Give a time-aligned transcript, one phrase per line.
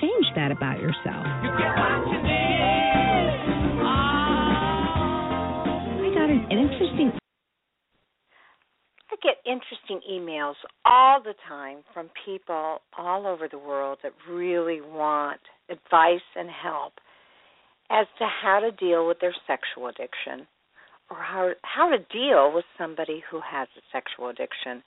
[0.00, 1.24] change that about yourself?
[3.84, 4.32] Ah.
[6.00, 7.12] I got an, an interesting
[9.10, 10.54] I get interesting emails
[10.84, 16.94] all the time from people all over the world that really want advice and help
[17.90, 20.46] as to how to deal with their sexual addiction
[21.10, 24.82] or how how to deal with somebody who has a sexual addiction.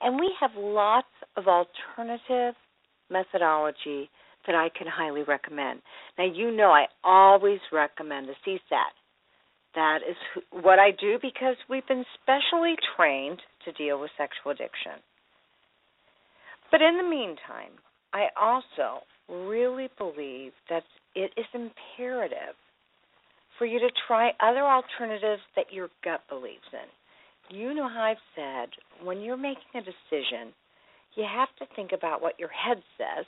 [0.00, 1.06] And we have lots
[1.36, 2.54] of alternative
[3.10, 4.10] methodology
[4.46, 5.80] that I can highly recommend.
[6.18, 8.92] Now you know I always recommend the CSAT.
[9.74, 10.16] That is
[10.50, 14.98] what I do because we've been specially trained to deal with sexual addiction.
[16.70, 17.78] But in the meantime,
[18.12, 20.82] I also really believe that
[21.14, 22.54] it is imperative
[23.58, 27.56] for you to try other alternatives that your gut believes in.
[27.56, 28.70] You know how I've said
[29.04, 30.54] when you're making a decision,
[31.16, 33.26] you have to think about what your head says.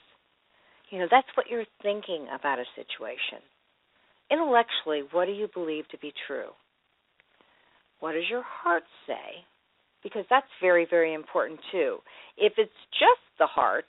[0.93, 3.41] You know, that's what you're thinking about a situation.
[4.31, 6.51] Intellectually, what do you believe to be true?
[8.01, 9.41] What does your heart say?
[10.03, 11.97] Because that's very, very important too.
[12.37, 13.87] If it's just the heart,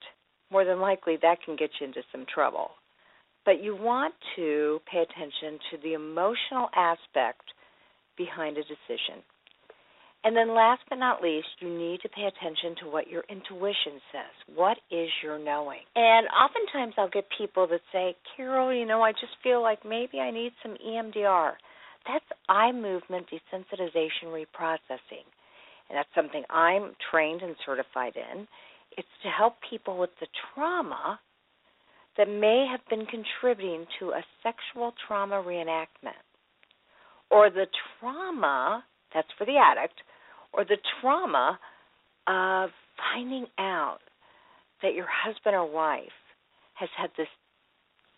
[0.49, 2.71] more than likely that can get you into some trouble.
[3.43, 7.43] But you want to pay attention to the emotional aspect
[8.15, 9.19] behind a decision.
[10.23, 13.99] And then last but not least, you need to pay attention to what your intuition
[14.11, 14.55] says.
[14.55, 15.83] What is your knowing?
[15.95, 20.19] And oftentimes I'll get people that say, Carol, you know, I just feel like maybe
[20.19, 21.53] I need some EMDR.
[22.07, 25.27] That's eye movement desensitization reprocessing.
[25.89, 28.47] And that's something I'm trained and certified in.
[28.97, 31.19] It's to help people with the trauma
[32.17, 36.23] that may have been contributing to a sexual trauma reenactment.
[37.29, 37.65] Or the
[37.99, 39.99] trauma, that's for the addict,
[40.53, 41.59] or the trauma
[42.27, 43.99] of finding out
[44.81, 46.03] that your husband or wife
[46.73, 47.27] has had this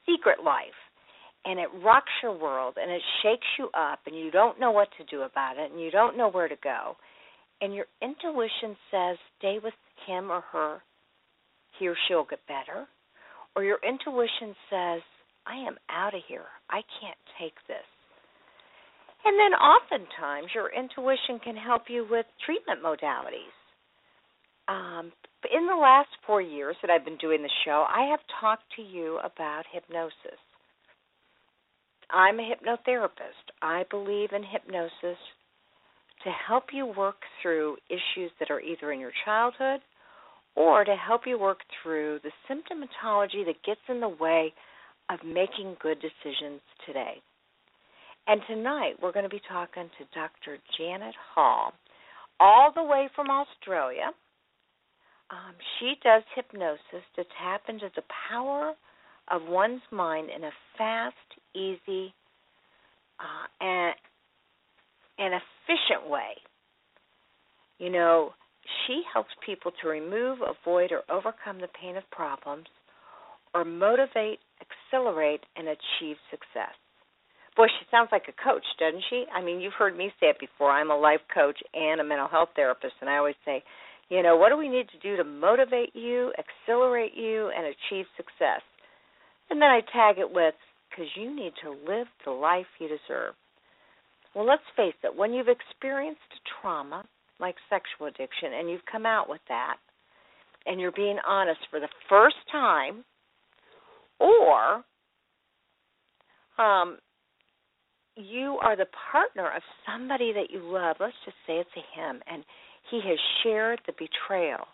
[0.06, 0.80] secret life
[1.46, 4.90] and it rocks your world and it shakes you up and you don't know what
[4.98, 6.96] to do about it and you don't know where to go
[7.62, 9.74] and your intuition says stay with
[10.08, 10.82] him or her.
[11.80, 12.88] He or she'll get better.
[13.56, 15.02] Or your intuition says
[15.48, 16.46] i am out of here.
[16.70, 17.86] I can't take this
[19.26, 23.54] and then oftentimes your intuition can help you with treatment modalities.
[24.68, 25.12] Um,
[25.54, 28.82] in the last four years that I've been doing the show, I have talked to
[28.82, 30.40] you about hypnosis.
[32.12, 33.50] I'm a hypnotherapist.
[33.62, 35.20] I believe in hypnosis
[36.24, 39.82] to help you work through issues that are either in your childhood
[40.56, 44.54] or to help you work through the symptomatology that gets in the way
[45.10, 47.22] of making good decisions today.
[48.28, 50.58] And tonight we're going to be talking to Dr.
[50.78, 51.74] Janet Hall,
[52.40, 54.12] all the way from Australia.
[55.30, 58.74] Um, she does hypnosis to tap into the power
[59.32, 61.16] of one's mind in a fast,
[61.54, 62.14] easy,
[63.20, 63.96] uh, and,
[65.20, 66.34] and efficient way.
[67.78, 68.34] You know,
[68.86, 72.68] she helps people to remove, avoid, or overcome the pain of problems,
[73.54, 76.74] or motivate, accelerate, and achieve success.
[77.56, 79.26] Boy, she sounds like a coach, doesn't she?
[79.34, 80.72] I mean, you've heard me say it before.
[80.72, 83.64] I'm a life coach and a mental health therapist, and I always say,
[84.10, 88.06] you know, what do we need to do to motivate you, accelerate you, and achieve
[88.18, 88.62] success?
[89.50, 90.54] And then I tag it with,
[90.90, 93.34] because you need to live the life you deserve.
[94.36, 96.20] Well, let's face it, when you've experienced
[96.62, 97.06] trauma,
[97.40, 99.78] like sexual addiction, and you've come out with that,
[100.66, 103.06] and you're being honest for the first time,
[104.20, 104.84] or
[106.58, 106.98] um,
[108.16, 112.22] you are the partner of somebody that you love, let's just say it's a him,
[112.28, 112.44] and
[112.90, 114.66] he has shared the betrayal.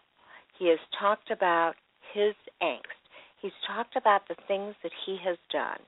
[0.60, 1.74] He has talked about
[2.14, 3.02] his angst.
[3.42, 5.80] He's talked about the things that he has done.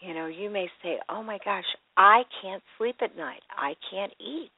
[0.00, 1.64] You know, you may say, oh my gosh,
[1.96, 3.42] I can't sleep at night.
[3.56, 4.50] I can't eat.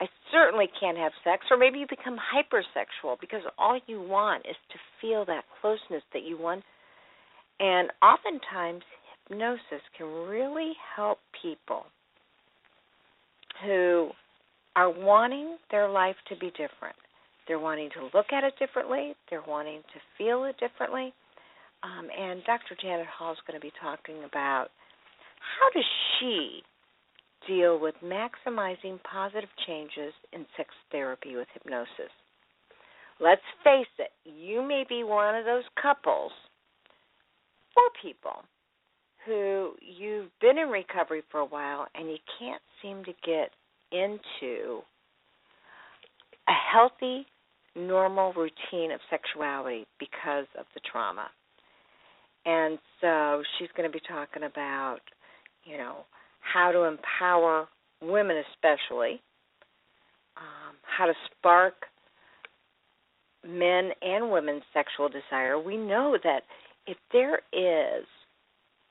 [0.00, 1.44] I certainly can't have sex.
[1.50, 6.24] Or maybe you become hypersexual because all you want is to feel that closeness that
[6.24, 6.64] you want.
[7.60, 8.82] And oftentimes,
[9.32, 11.84] hypnosis can really help people
[13.64, 14.10] who
[14.76, 16.96] are wanting their life to be different.
[17.48, 19.14] They're wanting to look at it differently.
[19.28, 21.12] They're wanting to feel it differently.
[21.82, 22.76] Um, and Dr.
[22.80, 24.68] Janet Hall is going to be talking about
[25.58, 25.84] how does
[26.18, 26.62] she
[27.48, 32.12] deal with maximizing positive changes in sex therapy with hypnosis.
[33.20, 36.32] Let's face it, you may be one of those couples
[37.76, 38.44] or people
[39.26, 43.50] who you've been in recovery for a while and you can't seem to get
[43.92, 44.80] into
[46.48, 47.26] a healthy,
[47.76, 51.26] normal routine of sexuality because of the trauma.
[52.44, 54.98] And so she's going to be talking about,
[55.64, 55.98] you know,
[56.40, 57.68] how to empower
[58.00, 59.20] women, especially,
[60.36, 61.74] um, how to spark
[63.46, 65.58] men and women's sexual desire.
[65.58, 66.42] We know that
[66.86, 68.04] if there is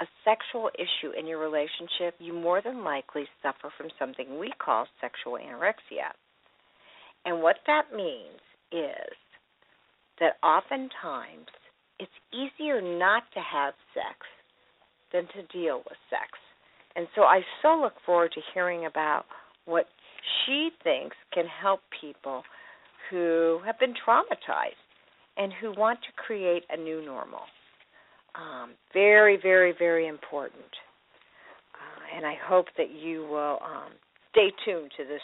[0.02, 4.88] a sexual issue in your relationship, you more than likely suffer from something we call
[5.00, 6.10] sexual anorexia.
[7.24, 9.14] And what that means is
[10.20, 11.48] that oftentimes
[12.00, 14.18] it's easier not to have sex
[15.14, 16.32] than to deal with sex.
[16.96, 19.26] And so I so look forward to hearing about
[19.66, 19.86] what
[20.46, 22.42] she thinks can help people
[23.10, 24.82] who have been traumatized
[25.38, 27.42] and who want to create a new normal.
[28.36, 30.64] Um, very, very, very important.
[31.74, 33.92] Uh, and I hope that you will um,
[34.32, 35.22] stay tuned to this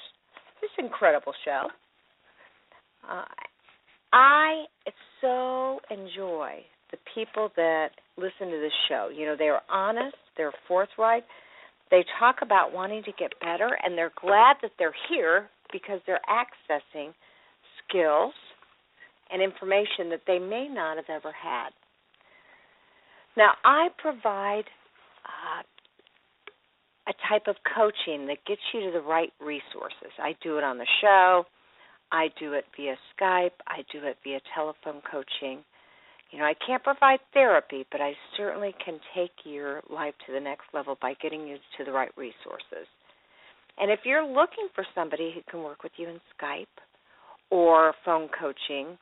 [0.62, 1.68] this incredible show.
[3.08, 3.26] Uh,
[4.12, 4.66] I
[5.22, 9.10] so enjoy the people that listen to this show.
[9.14, 11.24] You know, they're honest, they're forthright,
[11.92, 16.22] they talk about wanting to get better, and they're glad that they're here because they're
[16.30, 17.14] accessing
[17.88, 18.34] skills
[19.32, 21.70] and information that they may not have ever had.
[23.38, 24.66] Now, I provide
[25.24, 25.62] uh,
[27.08, 30.12] a type of coaching that gets you to the right resources.
[30.18, 31.44] I do it on the show,
[32.12, 35.64] I do it via Skype, I do it via telephone coaching.
[36.32, 40.40] You know, I can't provide therapy, but I certainly can take your life to the
[40.40, 42.88] next level by getting you to the right resources.
[43.78, 46.66] And if you're looking for somebody who can work with you in Skype
[47.52, 48.98] or phone coaching,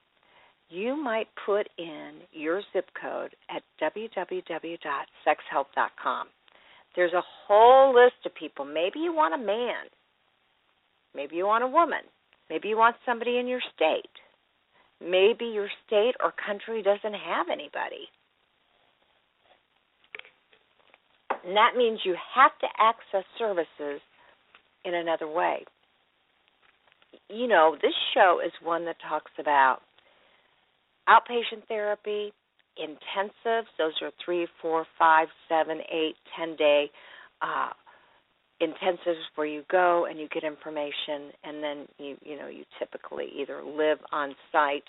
[0.70, 6.28] you might put in your zip code at www.sexhelp.com.
[6.96, 8.66] There's a whole list of people.
[8.66, 9.86] Maybe you want a man.
[11.14, 12.02] Maybe you want a woman.
[12.50, 14.10] Maybe you want somebody in your state.
[15.02, 18.08] Maybe your state or country doesn't have anybody.
[21.46, 24.02] And that means you have to access services
[24.84, 25.64] in another way.
[27.30, 29.80] You know, this show is one that talks about
[31.10, 32.32] outpatient therapy,
[32.78, 33.66] intensives.
[33.78, 36.90] Those are three, four, five, seven, eight, ten day
[37.42, 37.70] uh,
[38.62, 43.28] intensives where you go and you get information, and then you you know you typically
[43.40, 44.84] either live on site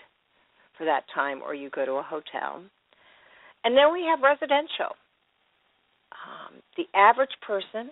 [0.76, 2.62] for that time or you go to a hotel.
[3.64, 4.94] And then we have residential.
[6.12, 7.90] Um, the average person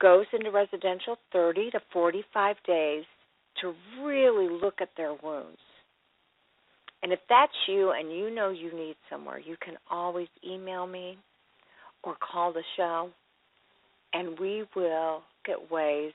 [0.00, 3.04] goes into residential 30 to 45 days
[3.60, 5.58] to really look at their wounds
[7.02, 11.16] and if that's you and you know you need somewhere, you can always email me
[12.02, 13.10] or call the show,
[14.12, 16.12] and we will get ways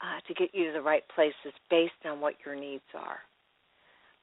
[0.00, 3.18] uh, to get you to the right places based on what your needs are.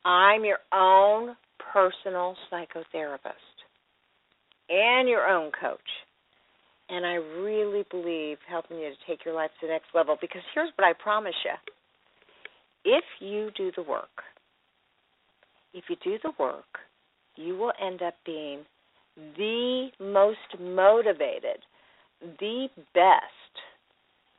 [0.06, 1.36] I'm your own
[1.74, 3.54] personal psychotherapist
[4.70, 5.80] and your own coach.
[6.90, 10.42] And I really believe helping you to take your life to the next level because
[10.54, 11.52] here's what I promise you
[12.86, 14.22] if you do the work,
[15.74, 16.80] if you do the work,
[17.36, 18.60] you will end up being
[19.38, 21.60] the most motivated,
[22.40, 23.24] the best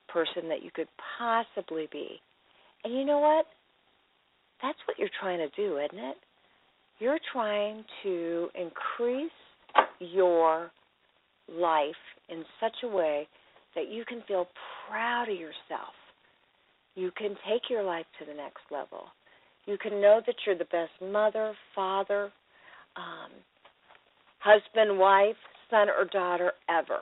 [0.09, 0.89] person that you could
[1.19, 2.21] possibly be.
[2.85, 3.47] And you know what?
[4.63, 6.17] That's what you're trying to do, isn't it?
[6.99, 9.31] You're trying to increase
[9.99, 10.71] your
[11.53, 11.95] life
[12.29, 13.29] in such a way
[13.75, 14.47] that you can feel
[14.89, 15.95] proud of yourself.
[16.95, 19.07] You can take your life to the next level.
[19.67, 22.31] You can know that you're the best mother, father,
[22.97, 23.31] um,
[24.39, 25.37] husband, wife,
[25.71, 27.01] son, or daughter ever.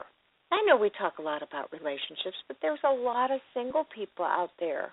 [0.53, 4.25] I know we talk a lot about relationships, but there's a lot of single people
[4.25, 4.93] out there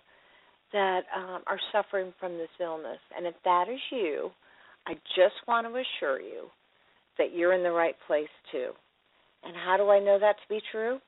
[0.72, 3.00] that um, are suffering from this illness.
[3.16, 4.32] And if that is you,
[4.88, 6.48] I just want to assure you
[7.18, 8.72] that you're in the right place too.
[9.44, 11.00] And how do I know that to be true?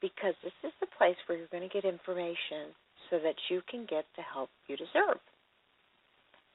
[0.00, 2.72] Because this is the place where you're going to get information
[3.10, 5.20] so that you can get the help you deserve.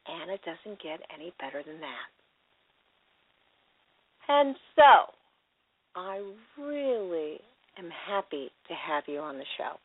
[0.08, 2.10] And it doesn't get any better than that.
[4.28, 5.14] And so,
[5.96, 6.22] I
[6.58, 7.40] really
[7.78, 9.78] am happy to have you on the show.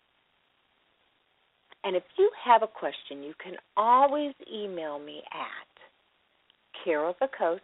[1.84, 7.60] And if you have a question, you can always email me at carolthecoach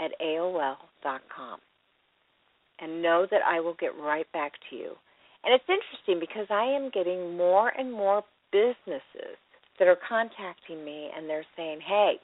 [0.00, 1.58] at AOL.com.
[2.80, 4.92] And know that I will get right back to you.
[5.44, 8.22] And it's interesting because I am getting more and more
[8.52, 9.36] businesses
[9.78, 12.14] that are contacting me and they're saying, hey,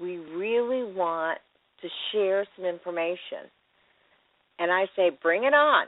[0.00, 1.38] we really want
[1.82, 3.50] to share some information.
[4.58, 5.86] And I say, bring it on.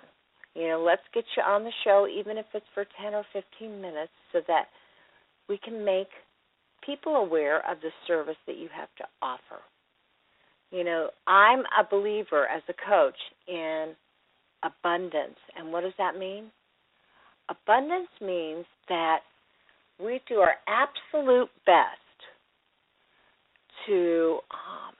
[0.54, 3.80] You know, let's get you on the show, even if it's for 10 or 15
[3.80, 4.64] minutes, so that
[5.48, 6.08] we can make
[6.84, 9.62] people aware of the service that you have to offer.
[10.70, 13.92] You know, I'm a believer as a coach in
[14.62, 15.38] abundance.
[15.56, 16.50] And what does that mean?
[17.48, 19.20] Abundance means that
[20.02, 21.98] we do our absolute best
[23.86, 24.94] to um,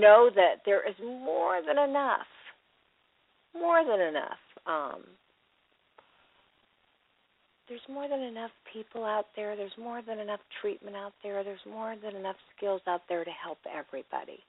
[0.00, 2.26] know that there is more than enough,
[3.54, 4.38] more than enough.
[4.66, 5.02] Um,
[7.68, 9.56] there's more than enough people out there.
[9.56, 11.42] There's more than enough treatment out there.
[11.44, 14.40] There's more than enough skills out there to help everybody.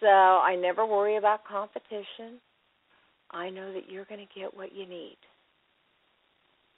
[0.00, 2.38] So I never worry about competition.
[3.30, 5.16] I know that you're going to get what you need.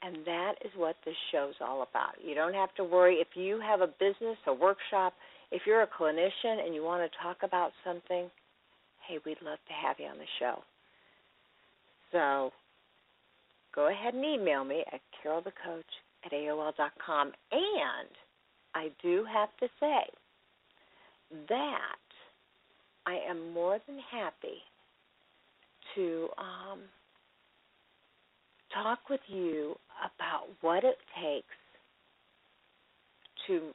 [0.03, 2.15] And that is what this show's all about.
[2.25, 5.13] You don't have to worry if you have a business, a workshop,
[5.53, 8.31] if you're a clinician and you want to talk about something,
[9.07, 10.63] hey, we'd love to have you on the show.
[12.13, 12.51] So
[13.75, 15.83] go ahead and email me at carolthecoach
[16.25, 17.33] at AOL.com.
[17.53, 18.09] And
[18.75, 20.03] I do have to say
[21.49, 22.01] that
[23.07, 24.63] I am more than happy
[25.95, 26.81] to um,
[28.73, 31.47] talk with you about what it takes
[33.47, 33.71] to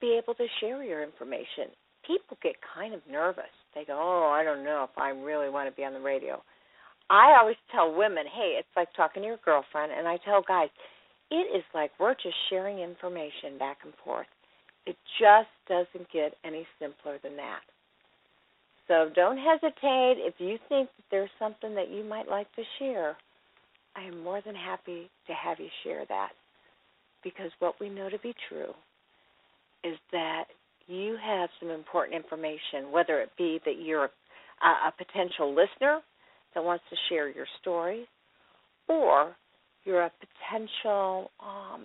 [0.00, 1.70] be able to share your information.
[2.06, 3.52] People get kind of nervous.
[3.74, 6.42] They go, "Oh, I don't know if I really want to be on the radio."
[7.10, 10.70] I always tell women, "Hey, it's like talking to your girlfriend," and I tell guys,
[11.30, 14.28] "It is like we're just sharing information back and forth.
[14.86, 17.62] It just doesn't get any simpler than that."
[18.88, 20.16] So don't hesitate.
[20.18, 23.16] If you think that there's something that you might like to share,
[23.96, 26.30] I am more than happy to have you share that.
[27.22, 28.74] Because what we know to be true
[29.82, 30.44] is that
[30.86, 34.04] you have some important information, whether it be that you're
[34.62, 36.00] a, a potential listener
[36.54, 38.06] that wants to share your story,
[38.88, 39.34] or
[39.84, 41.84] you're a potential um,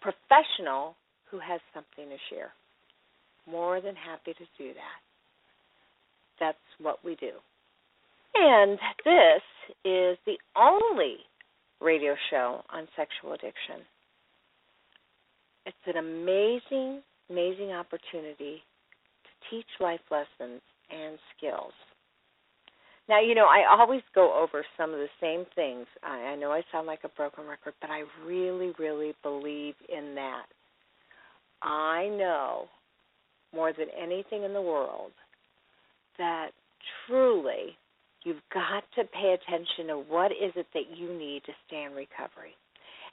[0.00, 0.94] professional
[1.28, 2.52] who has something to share
[3.50, 5.00] more than happy to do that.
[6.38, 7.32] That's what we do.
[8.34, 9.42] And this
[9.84, 11.16] is the only
[11.80, 13.84] radio show on sexual addiction.
[15.66, 18.62] It's an amazing, amazing opportunity
[19.24, 21.72] to teach life lessons and skills.
[23.08, 25.86] Now, you know, I always go over some of the same things.
[26.02, 30.14] I, I know I sound like a broken record, but I really, really believe in
[30.14, 30.46] that.
[31.62, 32.66] I know
[33.54, 35.12] more than anything in the world
[36.18, 36.50] that
[37.06, 37.76] truly
[38.24, 41.92] you've got to pay attention to what is it that you need to stay in
[41.92, 42.54] recovery.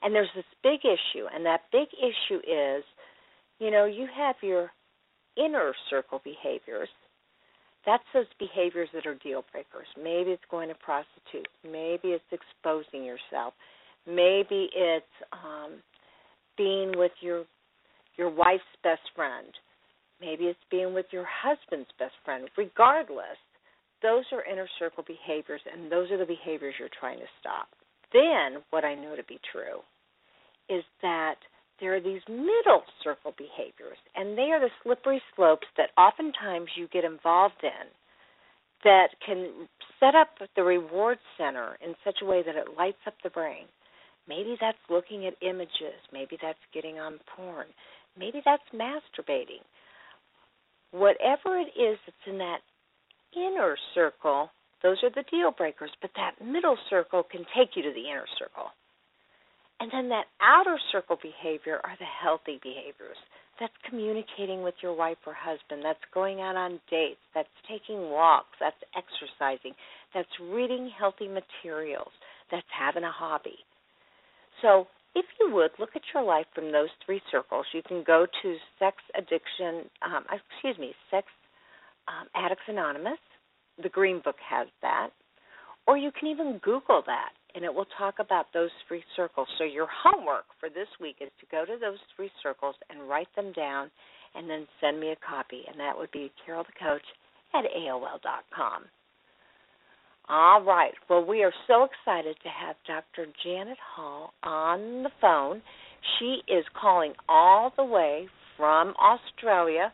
[0.01, 2.83] And there's this big issue, and that big issue is,
[3.59, 4.69] you know, you have your
[5.37, 6.89] inner circle behaviors.
[7.85, 9.87] That's those behaviors that are deal breakers.
[9.95, 11.47] Maybe it's going to prostitute.
[11.63, 13.53] Maybe it's exposing yourself.
[14.05, 15.81] Maybe it's um,
[16.57, 17.43] being with your
[18.17, 19.47] your wife's best friend
[20.19, 22.49] Maybe it's being with your husband's best friend.
[22.57, 23.37] Regardless,
[24.01, 27.67] those are inner circle behaviors, and those are the behaviors you're trying to stop.
[28.13, 29.81] Then, what I know to be true
[30.69, 31.35] is that
[31.79, 36.87] there are these middle circle behaviors, and they are the slippery slopes that oftentimes you
[36.91, 37.87] get involved in
[38.83, 39.67] that can
[39.99, 43.65] set up the reward center in such a way that it lights up the brain.
[44.27, 47.67] Maybe that's looking at images, maybe that's getting on porn,
[48.17, 49.63] maybe that's masturbating.
[50.91, 52.59] Whatever it is that's in that
[53.35, 54.49] inner circle,
[54.83, 58.27] those are the deal breakers, but that middle circle can take you to the inner
[58.37, 58.67] circle.
[59.79, 63.17] And then that outer circle behavior are the healthy behaviors.
[63.59, 65.83] That's communicating with your wife or husband.
[65.83, 67.21] That's going out on dates.
[67.33, 68.57] That's taking walks.
[68.59, 69.73] That's exercising.
[70.13, 72.11] That's reading healthy materials.
[72.51, 73.57] That's having a hobby.
[74.61, 78.27] So, if you would look at your life from those three circles, you can go
[78.43, 81.25] to Sex Addiction, um, excuse me, Sex
[82.07, 83.17] um, Addicts Anonymous.
[83.81, 85.09] The Green Book has that.
[85.87, 89.47] Or you can even Google that and it will talk about those three circles.
[89.57, 93.33] So your homework for this week is to go to those three circles and write
[93.35, 93.89] them down
[94.35, 95.63] and then send me a copy.
[95.67, 97.01] And that would be Carol the Coach
[97.55, 98.83] at AOL.com.
[100.29, 100.91] All right.
[101.09, 103.31] Well, we are so excited to have Dr.
[103.43, 105.61] Janet Hall on the phone.
[106.19, 109.93] She is calling all the way from Australia.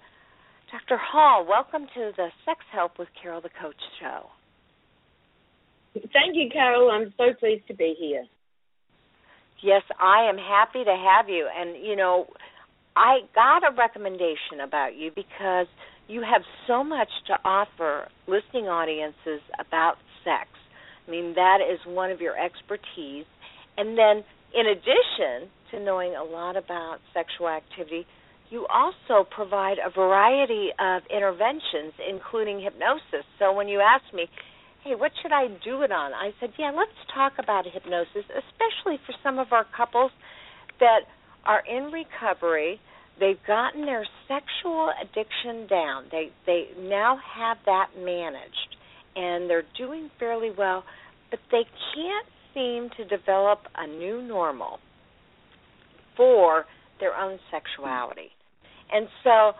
[0.71, 0.99] Dr.
[0.99, 4.25] Hall, welcome to the Sex Help with Carol the Coach show.
[5.93, 6.89] Thank you, Carol.
[6.89, 8.25] I'm so pleased to be here.
[9.61, 11.47] Yes, I am happy to have you.
[11.55, 12.25] And, you know,
[12.95, 15.67] I got a recommendation about you because
[16.07, 20.49] you have so much to offer listening audiences about sex.
[21.07, 23.25] I mean, that is one of your expertise.
[23.77, 28.05] And then, in addition to knowing a lot about sexual activity,
[28.49, 33.25] you also provide a variety of interventions, including hypnosis.
[33.39, 34.27] So, when you asked me,
[34.83, 36.13] hey, what should I do it on?
[36.13, 40.11] I said, yeah, let's talk about hypnosis, especially for some of our couples
[40.79, 41.01] that
[41.45, 42.79] are in recovery.
[43.19, 46.05] They've gotten their sexual addiction down.
[46.11, 48.72] They they now have that managed,
[49.15, 50.83] and they're doing fairly well,
[51.29, 51.63] but they
[51.95, 54.79] can't seem to develop a new normal
[56.15, 56.65] for
[56.99, 58.29] their own sexuality.
[58.91, 59.53] And so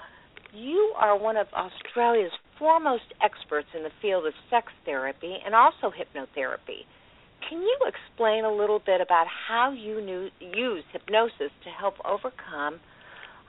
[0.54, 5.90] you are one of Australia's foremost experts in the field of sex therapy and also
[5.90, 6.86] hypnotherapy.
[7.50, 12.80] Can you explain a little bit about how you knew, use hypnosis to help overcome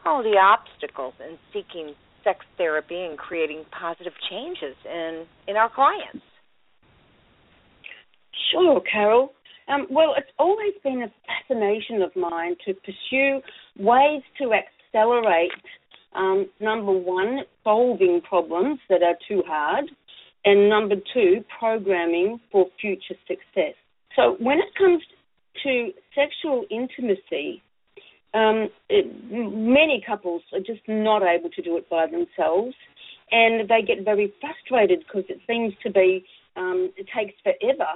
[0.05, 6.25] all the obstacles in seeking sex therapy and creating positive changes in in our clients?
[8.51, 9.31] Sure, Carol.
[9.69, 13.41] Um, well, it's always been a fascination of mine to pursue
[13.79, 15.53] ways to accelerate
[16.15, 19.87] um, number one, solving problems that are too hard,
[20.45, 23.75] and number two, programming for future success.
[24.15, 25.03] So when it comes
[25.65, 27.63] to sexual intimacy,
[28.35, 32.75] um, it, many couples are just not able to do it by themselves,
[33.31, 36.25] and they get very frustrated because it seems to be
[36.57, 37.91] um, it takes forever.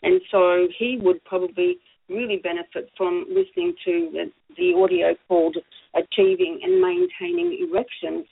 [0.02, 5.56] And so he would probably really benefit from listening to the, the audio called
[5.94, 8.26] Achieving and Maintaining Erections.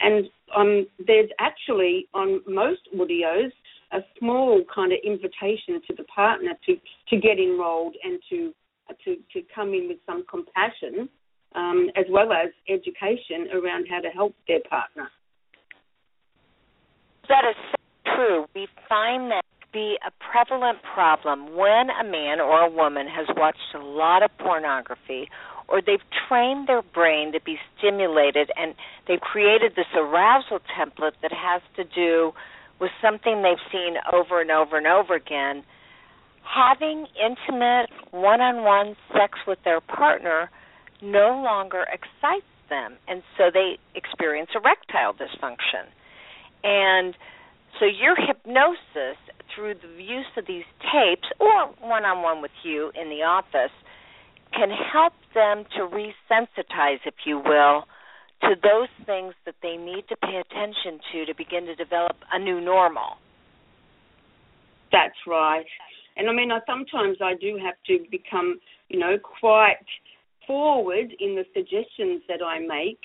[0.00, 3.50] And um, there's actually on most audios
[3.92, 6.76] a small kind of invitation to the partner to,
[7.10, 8.52] to get enrolled and to,
[9.04, 11.08] to, to come in with some compassion
[11.54, 15.10] um, as well as education around how to help their partner.
[17.28, 18.46] That is so true.
[18.54, 23.26] We find that to be a prevalent problem when a man or a woman has
[23.36, 25.28] watched a lot of pornography
[25.68, 28.74] or they've trained their brain to be stimulated and
[29.08, 32.32] they've created this arousal template that has to do
[32.80, 35.64] with something they've seen over and over and over again.
[36.42, 40.50] Having intimate one on one sex with their partner
[41.04, 45.86] no longer excites them, and so they experience erectile dysfunction.
[46.64, 47.14] And
[47.78, 49.18] so your hypnosis
[49.54, 53.74] through the use of these tapes or one on one with you in the office
[54.52, 57.84] can help them to resensitize, if you will,
[58.42, 62.38] to those things that they need to pay attention to to begin to develop a
[62.38, 63.18] new normal.
[64.92, 65.66] That's right.
[66.16, 69.86] And I mean, I, sometimes I do have to become, you know, quite
[70.46, 73.00] forward in the suggestions that I make,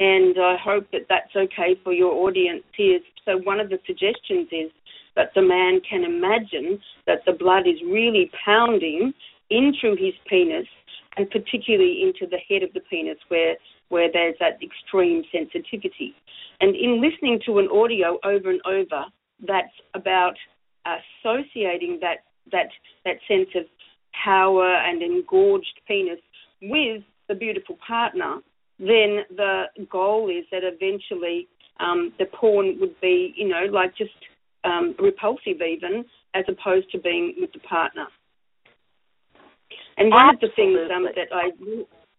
[0.00, 3.00] and I hope that that's okay for your audience here.
[3.24, 4.70] So, one of the suggestions is
[5.16, 9.12] that the man can imagine that the blood is really pounding
[9.50, 10.66] in through his penis
[11.16, 13.56] and particularly into the head of the penis where
[13.90, 16.14] where there's that extreme sensitivity.
[16.60, 19.04] And in listening to an audio over and over,
[19.46, 20.34] that's about
[20.86, 22.68] associating that that
[23.04, 23.64] that sense of
[24.24, 26.20] power and engorged penis
[26.70, 28.38] with the beautiful partner,
[28.78, 31.48] then the goal is that eventually
[31.80, 34.12] um, the porn would be, you know, like just
[34.64, 38.06] um, repulsive even, as opposed to being with the partner.
[39.96, 40.46] And one Absolutely.
[40.46, 41.50] of the things um, that I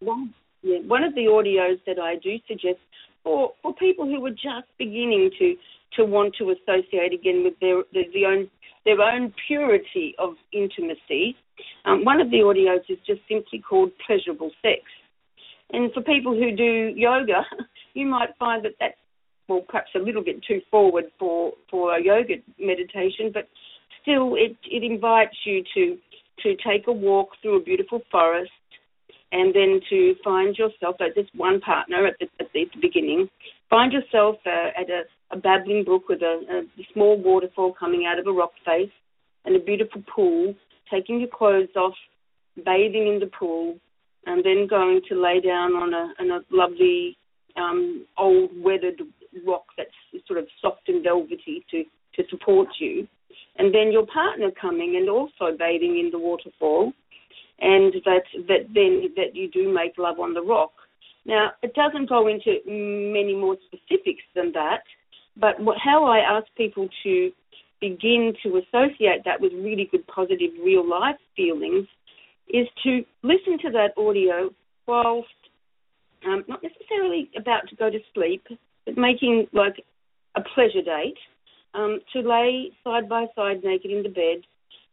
[0.00, 2.78] one, yeah, one of the audios that I do suggest
[3.22, 5.56] for for people who are just beginning to
[5.96, 8.50] to want to associate again with their their, their own
[8.86, 11.36] their own purity of intimacy.
[11.84, 14.80] Um, one of the audios is just simply called pleasurable sex.
[15.72, 17.42] And for people who do yoga,
[17.94, 18.94] you might find that that's
[19.48, 23.48] well perhaps a little bit too forward for for a yoga meditation, but
[24.00, 25.98] still it it invites you to
[26.42, 28.50] to take a walk through a beautiful forest
[29.32, 33.28] and then to find yourself at just one partner at the, at the beginning,
[33.68, 38.18] find yourself uh, at a, a, babbling brook with a, a, small waterfall coming out
[38.18, 38.90] of a rock face
[39.44, 40.54] and a beautiful pool,
[40.90, 41.94] taking your clothes off,
[42.64, 43.76] bathing in the pool,
[44.26, 47.16] and then going to lay down on a, on a lovely
[47.56, 49.00] um, old weathered
[49.46, 49.90] rock that's
[50.26, 51.84] sort of soft and velvety to,
[52.14, 53.06] to support you.
[53.58, 56.92] And then your partner coming and also bathing in the waterfall
[57.60, 60.72] and that that then that you do make love on the rock.
[61.24, 64.82] Now it doesn't go into many more specifics than that,
[65.38, 67.30] but what, how I ask people to
[67.80, 71.86] begin to associate that with really good positive real life feelings
[72.48, 74.50] is to listen to that audio
[74.86, 75.28] whilst
[76.26, 78.44] um, not necessarily about to go to sleep,
[78.84, 79.84] but making like
[80.36, 81.18] a pleasure date
[81.74, 84.42] um, to lay side by side naked in the bed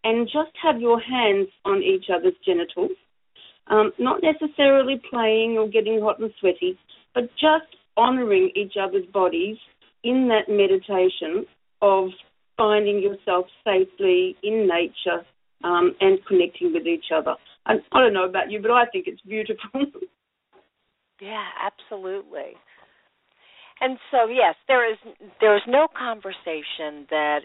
[0.03, 2.91] and just have your hands on each other's genitals,
[3.67, 6.77] um, not necessarily playing or getting hot and sweaty,
[7.13, 9.57] but just honoring each other's bodies
[10.03, 11.45] in that meditation
[11.81, 12.09] of
[12.57, 15.25] finding yourself safely in nature
[15.63, 17.35] um, and connecting with each other.
[17.65, 19.69] And I don't know about you, but I think it's beautiful.
[21.21, 22.53] yeah, absolutely.
[23.81, 24.97] And so, yes, there is
[25.41, 27.39] there is no conversation that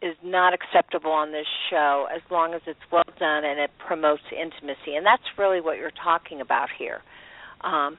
[0.00, 4.22] is not acceptable on this show as long as it's well done and it promotes
[4.30, 4.94] intimacy.
[4.96, 7.02] And that's really what you're talking about here.
[7.62, 7.98] Um,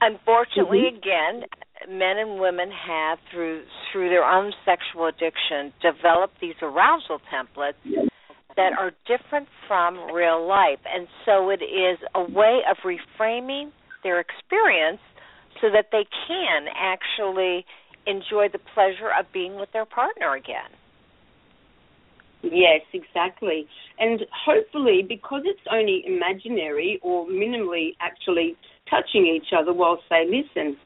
[0.00, 0.98] unfortunately, mm-hmm.
[0.98, 1.48] again,
[1.88, 3.62] men and women have through
[3.92, 8.08] through their own sexual addiction developed these arousal templates
[8.56, 10.80] that are different from real life.
[10.92, 13.70] And so it is a way of reframing
[14.02, 15.00] their experience
[15.60, 17.64] so that they can actually
[18.06, 20.70] enjoy the pleasure of being with their partner again.
[22.42, 23.66] Yes, exactly.
[23.98, 28.56] And hopefully, because it's only imaginary or minimally actually
[28.88, 30.76] touching each other whilst they listen,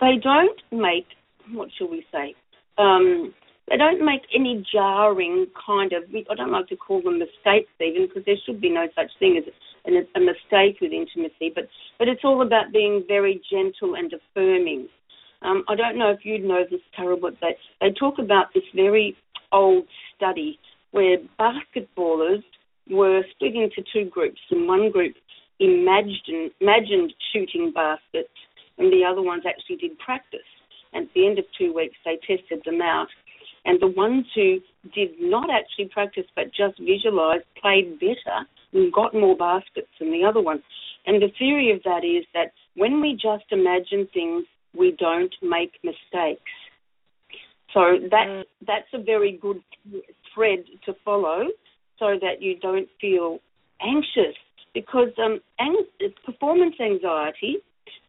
[0.00, 1.06] they don't make,
[1.52, 2.34] what shall we say,
[2.78, 3.34] um,
[3.68, 6.04] they don't make any jarring kind of.
[6.30, 9.36] I don't like to call them mistakes even because there should be no such thing
[9.36, 9.52] as
[9.86, 11.52] a mistake with intimacy.
[11.54, 14.88] But but it's all about being very gentle and affirming.
[15.42, 18.64] Um, I don't know if you'd know this, Carol, but they they talk about this
[18.74, 19.16] very
[19.52, 19.84] old
[20.16, 20.58] study
[20.92, 22.42] where basketballers
[22.90, 25.14] were split into two groups, and one group
[25.60, 28.32] imagined imagined shooting baskets,
[28.78, 30.40] and the other ones actually did practice.
[30.92, 33.08] And at the end of two weeks, they tested them out
[33.68, 34.60] and the ones who
[34.94, 40.24] did not actually practice but just visualized played better and got more baskets than the
[40.24, 40.62] other ones.
[41.06, 45.72] And the theory of that is that when we just imagine things, we don't make
[45.82, 46.52] mistakes.
[47.74, 48.44] So that mm.
[48.66, 49.62] that's a very good
[50.34, 51.48] thread to follow,
[51.98, 53.38] so that you don't feel
[53.82, 54.36] anxious
[54.72, 55.84] because um, ang-
[56.24, 57.56] performance anxiety,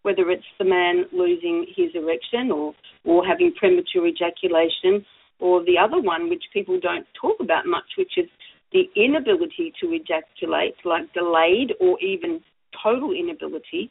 [0.03, 2.73] whether it's the man losing his erection or
[3.05, 5.05] or having premature ejaculation
[5.39, 8.27] or the other one, which people don't talk about much, which is
[8.71, 12.41] the inability to ejaculate, like delayed or even
[12.83, 13.89] total inability.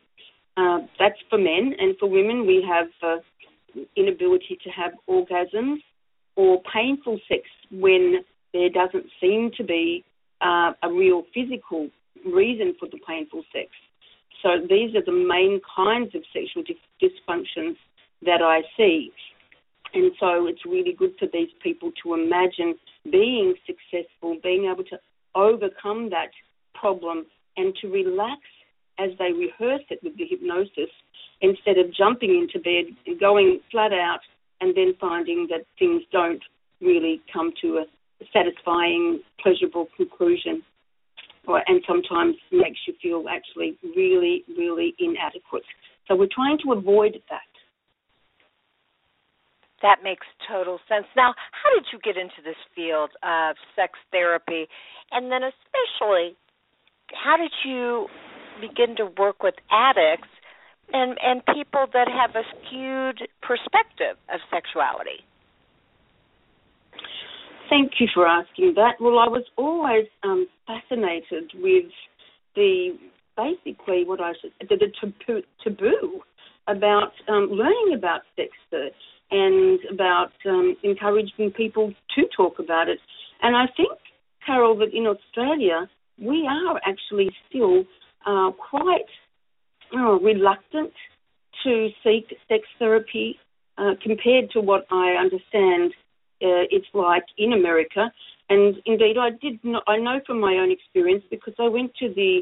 [0.57, 3.23] Uh, that's for men, and for women, we have uh,
[3.97, 5.79] inability to have orgasms
[6.37, 8.17] or painful sex when
[8.53, 10.05] there doesn't seem to be
[10.41, 11.89] uh, a real physical
[12.25, 13.69] reason for the painful sex.
[14.43, 16.63] So these are the main kinds of sexual
[17.03, 17.77] dysfunctions
[18.23, 19.13] that I see.
[19.95, 22.75] And so it's really good for these people to imagine
[23.11, 24.99] being successful, being able to
[25.35, 26.31] overcome that
[26.75, 28.41] problem and to relax
[28.99, 30.91] as they rehearse it with the hypnosis
[31.41, 34.21] instead of jumping into bed and going flat out
[34.61, 36.43] and then finding that things don't
[36.81, 37.85] really come to a
[38.33, 40.63] satisfying, pleasurable conclusion.
[41.49, 45.65] Or, and sometimes makes you feel actually really, really inadequate.
[46.07, 47.49] So we're trying to avoid that.
[49.81, 51.07] That makes total sense.
[51.17, 54.69] Now, how did you get into this field of sex therapy?
[55.11, 56.37] And then, especially,
[57.15, 58.09] how did you
[58.61, 60.29] begin to work with addicts
[60.93, 65.25] and, and people that have a skewed perspective of sexuality?
[67.69, 68.95] Thank you for asking that.
[69.01, 71.91] Well, I was always um, fascinated with
[72.55, 72.97] the
[73.37, 76.21] basically what I should the, the taboo, taboo
[76.67, 78.95] about um, learning about sex first
[79.31, 82.99] and about um, encouraging people to talk about it.
[83.43, 83.93] And I think,
[84.45, 85.89] Carol, that in Australia
[86.21, 87.85] we are actually still
[88.27, 89.11] uh, quite
[89.95, 90.93] uh, reluctant
[91.65, 93.37] to seek sex therapy
[93.77, 95.93] uh, compared to what I understand
[96.43, 98.11] uh, it's like in America.
[98.51, 102.09] And indeed, I did not, I know from my own experience because I went to
[102.15, 102.41] the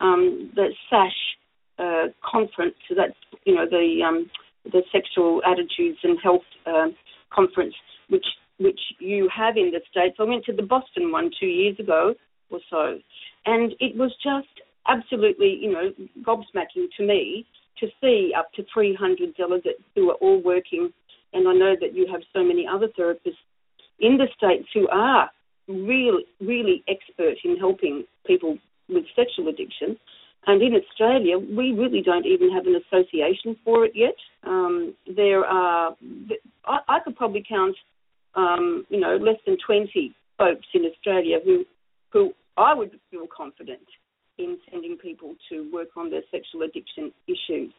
[0.00, 1.12] um, the SASH
[1.78, 2.74] uh, conference.
[2.88, 4.30] So that's you know the um,
[4.64, 6.88] the sexual attitudes and health uh,
[7.32, 7.74] conference,
[8.08, 8.26] which
[8.58, 10.16] which you have in the states.
[10.18, 12.14] I went to the Boston one two years ago
[12.50, 12.98] or so,
[13.46, 14.48] and it was just
[14.86, 17.46] absolutely you know gobsmacking to me
[17.80, 20.92] to see up to 300 delegates who are all working.
[21.34, 23.42] And I know that you have so many other therapists
[23.98, 25.30] in the states who are
[25.68, 29.96] really really expert in helping people with sexual addiction.
[30.46, 34.14] And in Australia, we really don't even have an association for it yet.
[34.46, 35.96] Um, there are,
[36.66, 37.76] I, I, could probably count,
[38.34, 41.64] um, you know, less than 20 folks in Australia who,
[42.12, 43.86] who I would feel confident
[44.36, 47.72] in sending people to work on their sexual addiction issues.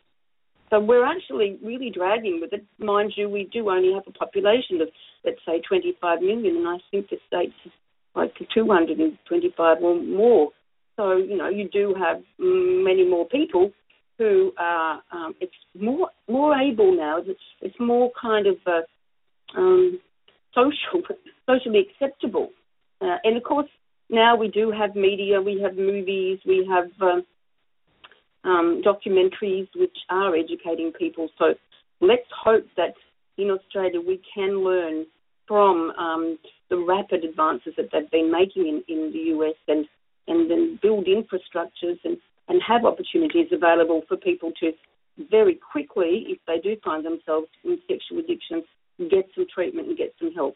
[0.69, 2.65] So we're actually really dragging with it.
[2.79, 4.89] Mind you, we do only have a population of,
[5.23, 7.53] let's say, 25 million, and I think the states
[8.15, 10.49] like 225 or more.
[10.95, 13.71] So you know you do have many more people
[14.17, 17.17] who are um, it's more more able now.
[17.19, 19.99] It's, it's more kind of uh, um,
[20.53, 21.01] social
[21.45, 22.49] socially acceptable,
[23.01, 23.67] uh, and of course
[24.09, 27.25] now we do have media, we have movies, we have um,
[28.45, 31.29] um, documentaries which are educating people.
[31.37, 31.55] So
[32.01, 32.93] let's hope that
[33.37, 35.05] in Australia we can learn
[35.47, 39.85] from um, the rapid advances that they've been making in, in the US and
[40.27, 44.71] and then build infrastructures and, and have opportunities available for people to
[45.29, 48.63] very quickly, if they do find themselves in sexual addictions,
[49.09, 50.55] get some treatment and get some help.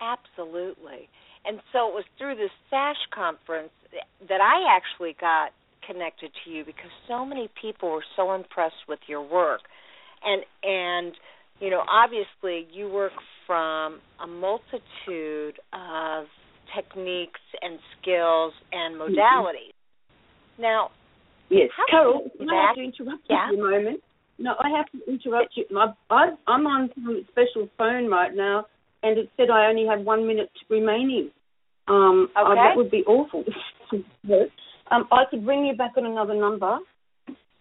[0.00, 1.08] Absolutely.
[1.46, 3.72] And so it was through the SASH conference
[4.28, 5.52] that I actually got
[5.86, 9.60] connected to you because so many people were so impressed with your work.
[10.24, 11.14] And and
[11.60, 13.12] you know, obviously you work
[13.46, 16.26] from a multitude of
[16.74, 19.72] techniques and skills and modalities.
[20.58, 20.62] Mm-hmm.
[20.62, 20.90] Now,
[21.50, 23.50] yes, Carol, can I have to interrupt yeah?
[23.50, 24.00] you a moment?
[24.38, 25.64] No, I have to interrupt you.
[25.76, 28.66] I, I, I'm on some special phone right now,
[29.02, 31.30] and it said I only have one minute remaining.
[31.86, 32.54] Um, okay.
[32.54, 33.44] That would be awful.
[34.90, 36.78] um, I could bring you back on another number.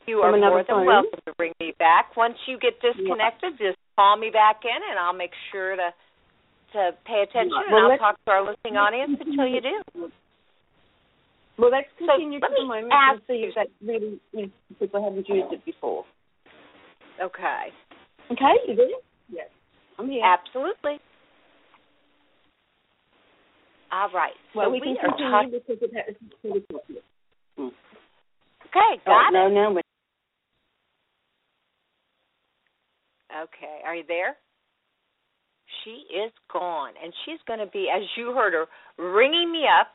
[0.05, 0.85] You are more than phone.
[0.85, 2.17] welcome to bring me back.
[2.17, 5.89] Once you get disconnected, just call me back in, and I'll make sure to
[6.73, 10.09] to pay attention, Well, and I'll talk to our listening audience until you do.
[11.57, 14.51] Well, let's So, continue let for the moment and see if that really, you know,
[14.79, 16.03] people haven't used it before.
[17.21, 17.69] Okay.
[18.31, 18.87] Okay, you there?
[19.29, 19.49] Yes.
[19.99, 20.25] I'm here.
[20.25, 20.97] Absolutely.
[23.91, 24.33] All right.
[24.55, 25.51] well, so we can continue talking.
[25.53, 27.05] because it has it's
[27.59, 27.71] Okay,
[28.75, 29.53] Oh, got no, it.
[29.53, 29.85] no, wait.
[33.31, 34.35] Okay, are you there?
[35.83, 38.65] She is gone, and she's going to be, as you heard her,
[38.97, 39.93] ringing me up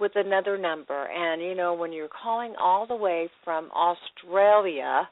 [0.00, 1.06] with another number.
[1.08, 5.08] And you know, when you're calling all the way from Australia,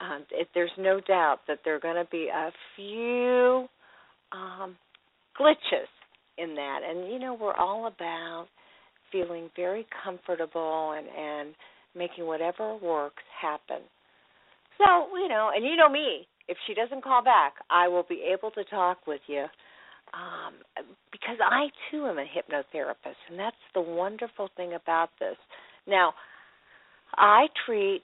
[0.00, 3.68] um, it, there's no doubt that there are going to be a few
[4.32, 4.76] um,
[5.38, 5.88] glitches
[6.38, 6.80] in that.
[6.88, 8.46] And you know, we're all about
[9.12, 11.54] feeling very comfortable and and
[11.94, 13.82] making whatever works happen.
[14.78, 18.24] So, you know, and you know me, if she doesn't call back, I will be
[18.32, 19.44] able to talk with you
[20.14, 20.54] um,
[21.10, 25.36] because I too am a hypnotherapist, and that's the wonderful thing about this.
[25.86, 26.14] Now,
[27.14, 28.02] I treat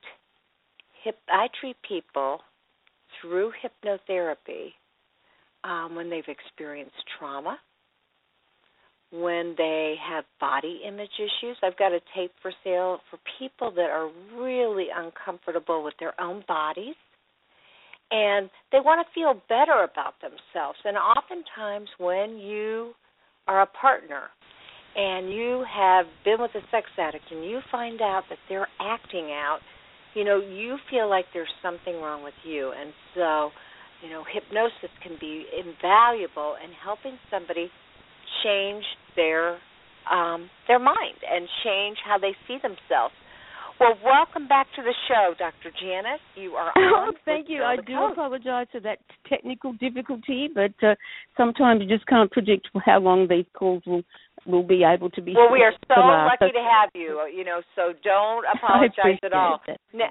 [1.03, 2.41] hip I treat people
[3.21, 4.73] through hypnotherapy
[5.65, 7.59] um, when they've experienced trauma,
[9.11, 11.57] when they have body image issues.
[11.63, 16.45] I've got a tape for sale for people that are really uncomfortable with their own
[16.47, 16.95] bodies
[18.11, 20.79] and they want to feel better about themselves.
[20.85, 22.93] And oftentimes, when you
[23.47, 24.29] are a partner
[24.97, 29.31] and you have been with a sex addict and you find out that they're acting
[29.33, 29.59] out,
[30.15, 32.73] you know, you feel like there's something wrong with you.
[32.79, 33.51] And so,
[34.03, 37.71] you know, hypnosis can be invaluable in helping somebody
[38.45, 38.85] change
[39.17, 39.59] their
[40.11, 43.15] um their mind and change how they see themselves.
[43.81, 45.71] Well, welcome back to the show, Dr.
[45.81, 46.21] Janice.
[46.35, 47.15] You are on.
[47.15, 47.63] Oh, thank you.
[47.63, 48.13] I do Coach.
[48.13, 48.99] apologize for that
[49.29, 50.97] technical difficulty, but uh,
[51.37, 54.03] sometimes you just can't predict how long these calls will
[54.47, 55.35] will be able to be.
[55.35, 57.23] Well, we are so lucky to have you.
[57.33, 59.61] You know, so don't apologize at all.
[59.69, 59.79] that.
[59.95, 60.11] Now,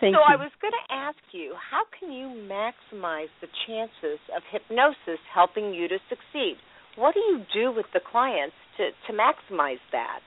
[0.00, 0.26] Thank so you.
[0.28, 5.72] I was going to ask you, how can you maximize the chances of hypnosis helping
[5.72, 6.56] you to succeed?
[6.96, 10.20] What do you do with the clients to to maximize that?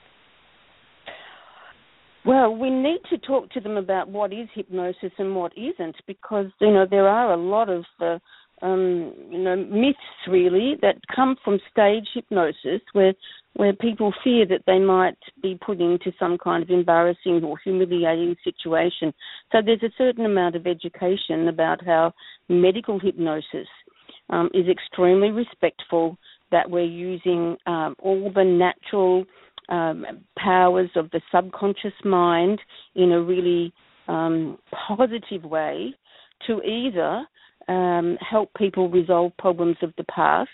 [2.26, 6.48] Well, we need to talk to them about what is hypnosis and what isn't, because
[6.60, 8.20] you know there are a lot of uh,
[8.62, 13.14] um, you know myths really that come from stage hypnosis, where
[13.54, 18.36] where people fear that they might be put into some kind of embarrassing or humiliating
[18.44, 19.14] situation.
[19.52, 22.14] So there's a certain amount of education about how
[22.50, 23.68] medical hypnosis
[24.30, 26.18] um, is extremely respectful.
[26.52, 29.26] That we're using um, all the natural
[29.70, 30.06] um,
[30.38, 32.60] powers of the subconscious mind
[32.96, 33.74] in a really
[34.08, 34.58] um,
[34.88, 35.94] positive way
[36.46, 37.26] to either
[37.68, 40.50] um, help people resolve problems of the past.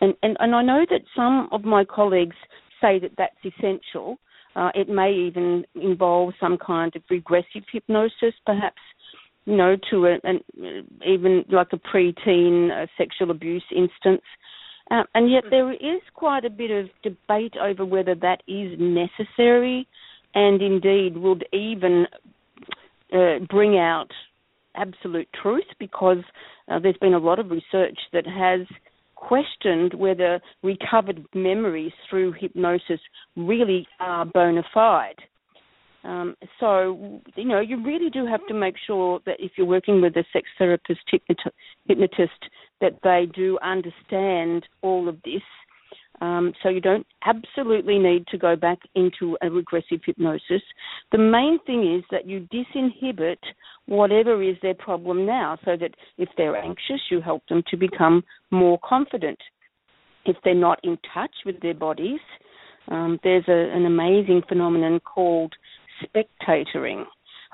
[0.00, 2.36] And, and, and I know that some of my colleagues
[2.80, 4.18] say that that's essential.
[4.56, 8.80] Uh, it may even involve some kind of regressive hypnosis, perhaps,
[9.44, 10.40] you know, to a, an,
[11.06, 14.22] even like a preteen uh, sexual abuse instance.
[14.90, 19.86] Uh, and yet there is quite a bit of debate over whether that is necessary
[20.34, 22.06] and indeed would even
[23.12, 24.08] uh, bring out
[24.76, 26.22] absolute truth because
[26.68, 28.66] uh, there's been a lot of research that has
[29.14, 33.00] questioned whether recovered memories through hypnosis
[33.36, 35.20] really are bona fide.
[36.04, 40.02] Um, so, you know, you really do have to make sure that if you're working
[40.02, 41.00] with a sex therapist,
[41.86, 42.40] hypnotist,
[42.80, 45.42] that they do understand all of this.
[46.20, 50.62] Um, so you don't absolutely need to go back into a regressive hypnosis.
[51.10, 53.38] The main thing is that you disinhibit
[53.86, 58.22] whatever is their problem now, so that if they're anxious, you help them to become
[58.50, 59.38] more confident.
[60.24, 62.20] If they're not in touch with their bodies,
[62.88, 65.52] um, there's a, an amazing phenomenon called
[66.02, 67.04] spectatoring,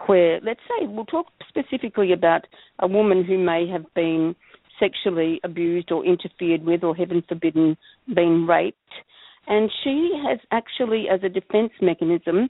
[0.07, 2.47] where, let's say, we'll talk specifically about
[2.79, 4.35] a woman who may have been
[4.79, 7.77] sexually abused or interfered with, or heaven forbidden,
[8.15, 8.79] been raped.
[9.47, 12.49] And she has actually, as a defense mechanism,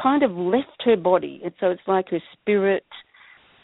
[0.00, 1.40] kind of left her body.
[1.44, 2.86] And so it's like her spirit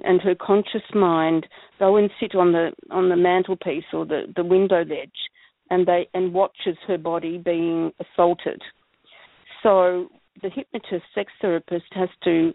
[0.03, 1.47] and her conscious mind
[1.79, 5.11] go and sit on the on the mantelpiece or the, the window ledge
[5.71, 8.61] and they and watches her body being assaulted.
[9.63, 10.09] So
[10.43, 12.53] the hypnotist sex therapist has to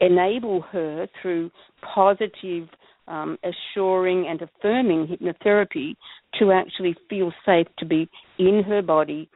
[0.00, 1.50] enable her through
[1.94, 2.68] positive,
[3.08, 5.94] um, assuring, and affirming hypnotherapy
[6.38, 8.08] to actually feel safe to be
[8.38, 9.28] in her body,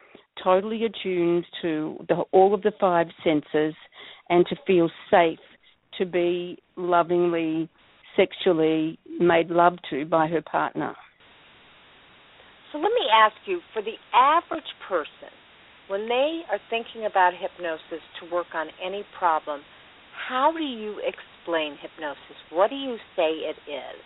[0.42, 3.74] totally attuned to the, all of the five senses,
[4.28, 5.38] and to feel safe
[5.98, 7.68] to be lovingly,
[8.16, 10.94] sexually made love to by her partner.
[12.72, 15.32] So let me ask you for the average person,
[15.90, 19.60] when they are thinking about hypnosis to work on any problem,
[20.28, 22.36] how do you explain hypnosis?
[22.50, 24.00] What do you say it is?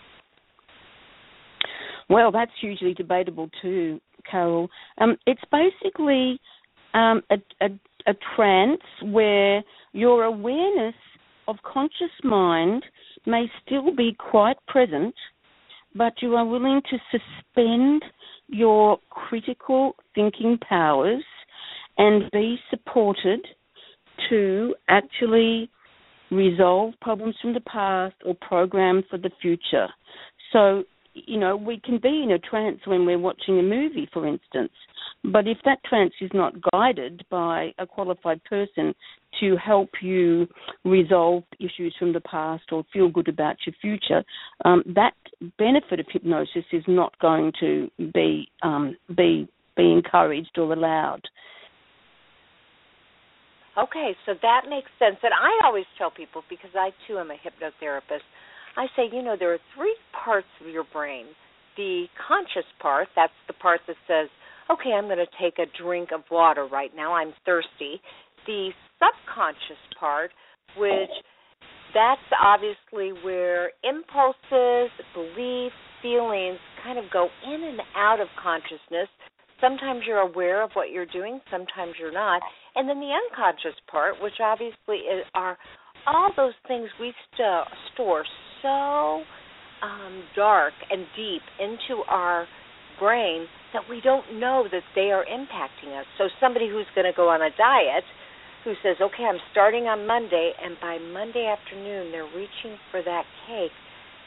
[2.08, 4.70] Well, that's usually debatable too, Carol.
[4.98, 6.40] Um, it's basically
[6.94, 7.68] um, a, a,
[8.06, 9.62] a trance where
[9.92, 10.94] your awareness
[11.48, 12.82] of conscious mind
[13.26, 15.14] may still be quite present,
[15.94, 18.02] but you are willing to suspend
[18.48, 21.22] your critical thinking powers
[21.98, 23.40] and be supported
[24.28, 25.70] to actually
[26.30, 29.88] resolve problems from the past or program for the future.
[30.52, 30.84] So,
[31.14, 34.72] you know, we can be in a trance when we're watching a movie, for instance,
[35.24, 38.94] but if that trance is not guided by a qualified person
[39.40, 40.46] to help you
[40.84, 44.22] resolve issues from the past or feel good about your future,
[44.64, 45.14] um, that
[45.58, 51.22] benefit of hypnosis is not going to be um, be be encouraged or allowed.
[53.76, 55.16] Okay, so that makes sense.
[55.22, 58.22] And I always tell people because I too am a hypnotherapist.
[58.76, 61.26] I say, you know, there are three parts of your brain.
[61.76, 64.28] The conscious part, that's the part that says,
[64.70, 67.14] okay, I'm going to take a drink of water right now.
[67.14, 68.00] I'm thirsty.
[68.46, 68.70] The
[69.02, 70.30] subconscious part,
[70.76, 71.10] which
[71.94, 79.08] that's obviously where impulses, beliefs, feelings kind of go in and out of consciousness.
[79.64, 82.42] Sometimes you're aware of what you're doing, sometimes you're not.
[82.76, 85.56] And then the unconscious part, which obviously is, are
[86.06, 88.24] all those things we st- store
[88.60, 89.22] so
[89.80, 92.46] um, dark and deep into our
[92.98, 96.06] brain that we don't know that they are impacting us.
[96.18, 98.04] So somebody who's going to go on a diet
[98.64, 103.24] who says, "Okay, I'm starting on Monday," and by Monday afternoon they're reaching for that
[103.46, 103.72] cake,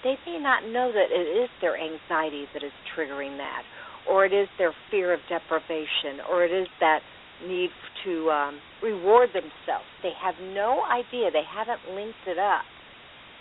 [0.03, 3.63] they may not know that it is their anxiety that is triggering that,
[4.10, 6.99] or it is their fear of deprivation, or it is that
[7.45, 7.70] need
[8.05, 9.86] to um, reward themselves.
[10.01, 11.30] They have no idea.
[11.32, 12.64] They haven't linked it up.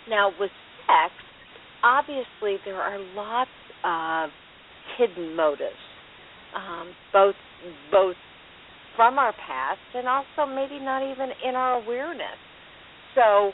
[0.09, 0.51] Now, with
[0.85, 1.13] sex,
[1.83, 3.49] obviously there are lots
[3.83, 4.29] of
[4.97, 5.75] hidden motives,
[6.55, 7.35] um, both
[7.91, 8.15] both
[8.95, 12.37] from our past and also maybe not even in our awareness.
[13.15, 13.51] So,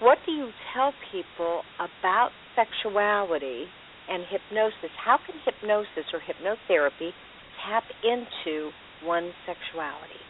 [0.00, 3.66] what do you tell people about sexuality
[4.08, 4.90] and hypnosis?
[5.02, 7.10] How can hypnosis or hypnotherapy
[7.66, 8.70] tap into
[9.04, 10.20] one's sexuality?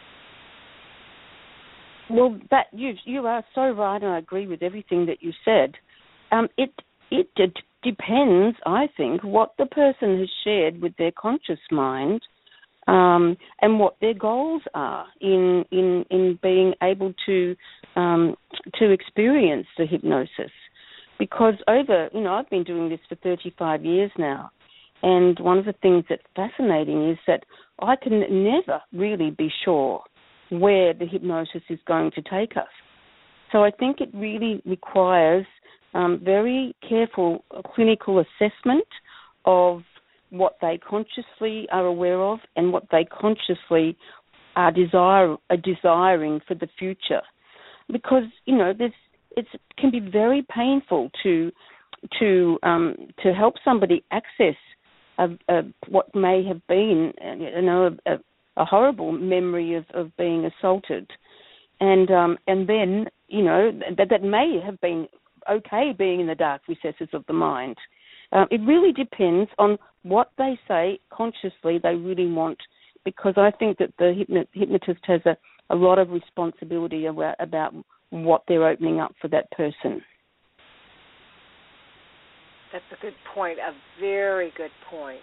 [2.09, 5.73] Well, that you you are so right, and I agree with everything that you said.
[6.31, 6.71] Um, it
[7.09, 7.51] it d-
[7.83, 12.21] depends, I think, what the person has shared with their conscious mind,
[12.87, 17.55] um, and what their goals are in in in being able to
[17.95, 18.35] um,
[18.75, 20.51] to experience the hypnosis.
[21.17, 24.51] Because over, you know, I've been doing this for 35 years now,
[25.01, 27.43] and one of the things that's fascinating is that
[27.79, 30.01] I can never really be sure
[30.49, 32.67] where the hypnosis is going to take us.
[33.51, 35.45] So I think it really requires
[35.93, 37.43] um, very careful
[37.73, 38.87] clinical assessment
[39.45, 39.81] of
[40.29, 43.97] what they consciously are aware of and what they consciously
[44.55, 47.21] are desire are desiring for the future,
[47.91, 48.91] because you know this
[49.35, 51.51] it can be very painful to
[52.19, 54.55] to um, to help somebody access
[55.17, 58.13] a, a, what may have been, you know, a,
[58.57, 61.09] a horrible memory of, of being assaulted,
[61.79, 65.07] and um, and then you know that that may have been
[65.49, 67.75] okay being in the dark recesses of the mind.
[68.31, 72.57] Uh, it really depends on what they say consciously they really want,
[73.03, 75.37] because I think that the hypnotist has a,
[75.69, 77.73] a lot of responsibility about, about
[78.09, 80.01] what they're opening up for that person.
[82.71, 85.21] That's a good point, a very good point.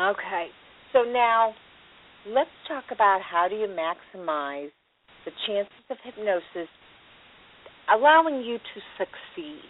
[0.00, 0.48] Okay,
[0.92, 1.54] so now
[2.26, 4.70] let's talk about how do you maximize
[5.24, 6.68] the chances of hypnosis
[7.92, 9.62] allowing you to succeed.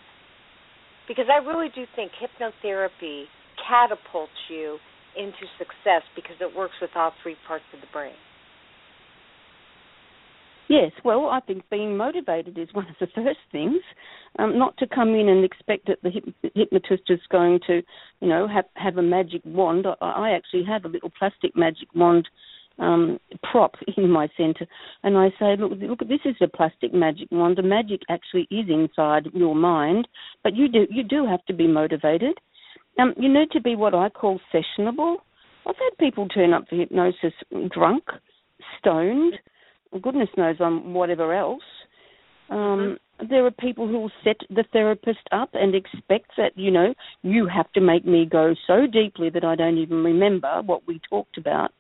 [1.07, 3.25] Because I really do think hypnotherapy
[3.69, 4.79] catapults you
[5.17, 8.15] into success because it works with all three parts of the brain.
[10.69, 13.81] Yes, well, I think being motivated is one of the first things.
[14.39, 16.11] Um, not to come in and expect that the
[16.55, 17.83] hypnotist is going to,
[18.21, 19.87] you know, have have a magic wand.
[19.87, 22.27] I, I actually have a little plastic magic wand
[22.79, 24.67] um, prop in my centre,
[25.03, 27.59] and I say, look, look, this is a plastic magic wand.
[27.59, 30.09] The magic actually is inside your mind,
[30.43, 32.39] but you do you do have to be motivated.
[32.99, 35.17] Um, you need to be what I call sessionable.
[35.67, 37.33] I've had people turn up for hypnosis
[37.71, 38.05] drunk,
[38.79, 39.35] stoned,
[40.01, 41.63] goodness knows on whatever else.
[42.51, 43.27] Um, mm-hmm.
[43.31, 47.47] There are people who will set the therapist up and expect that, you know, you
[47.47, 51.39] have to make me go so deeply that I don't even remember what we talked
[51.39, 51.71] about.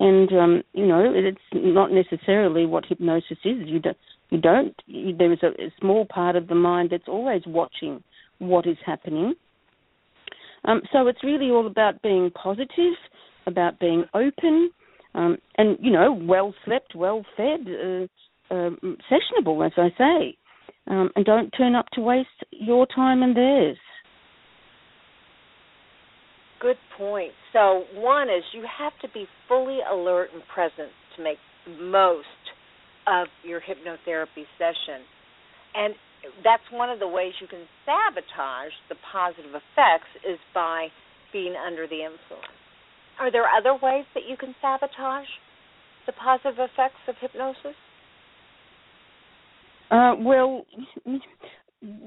[0.00, 3.66] And, um, you know, it's not necessarily what hypnosis is.
[3.66, 3.96] You don't,
[4.30, 8.02] you don't you, there is a, a small part of the mind that's always watching
[8.38, 9.34] what is happening.
[10.64, 12.94] Um, so it's really all about being positive,
[13.46, 14.70] about being open,
[15.14, 18.04] um, and you know, well slept, well fed, uh,
[18.54, 18.70] uh,
[19.10, 20.36] sessionable, as I say,
[20.88, 23.78] um, and don't turn up to waste your time and theirs.
[26.60, 27.32] Good point.
[27.52, 31.38] So one is you have to be fully alert and present to make
[31.80, 32.26] most
[33.06, 35.04] of your hypnotherapy session,
[35.74, 35.94] and
[36.42, 40.88] that's one of the ways you can sabotage the positive effects is by
[41.32, 42.63] being under the influence.
[43.20, 45.28] Are there other ways that you can sabotage
[46.06, 47.76] the positive effects of hypnosis?
[49.90, 50.66] Uh, well,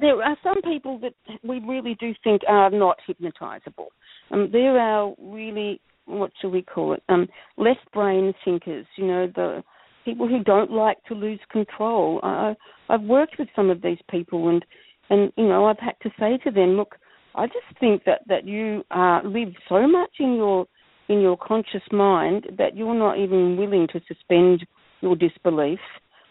[0.01, 3.87] there are some people that we really do think are not hypnotizable.
[4.31, 7.27] Um, there are really, what shall we call it, um,
[7.57, 8.85] less brain thinkers.
[8.97, 9.63] You know, the
[10.03, 12.19] people who don't like to lose control.
[12.23, 12.55] I,
[12.89, 14.65] I've worked with some of these people, and
[15.09, 16.95] and you know, I've had to say to them, look,
[17.35, 20.65] I just think that that you uh, live so much in your
[21.09, 24.65] in your conscious mind that you're not even willing to suspend
[25.01, 25.79] your disbelief.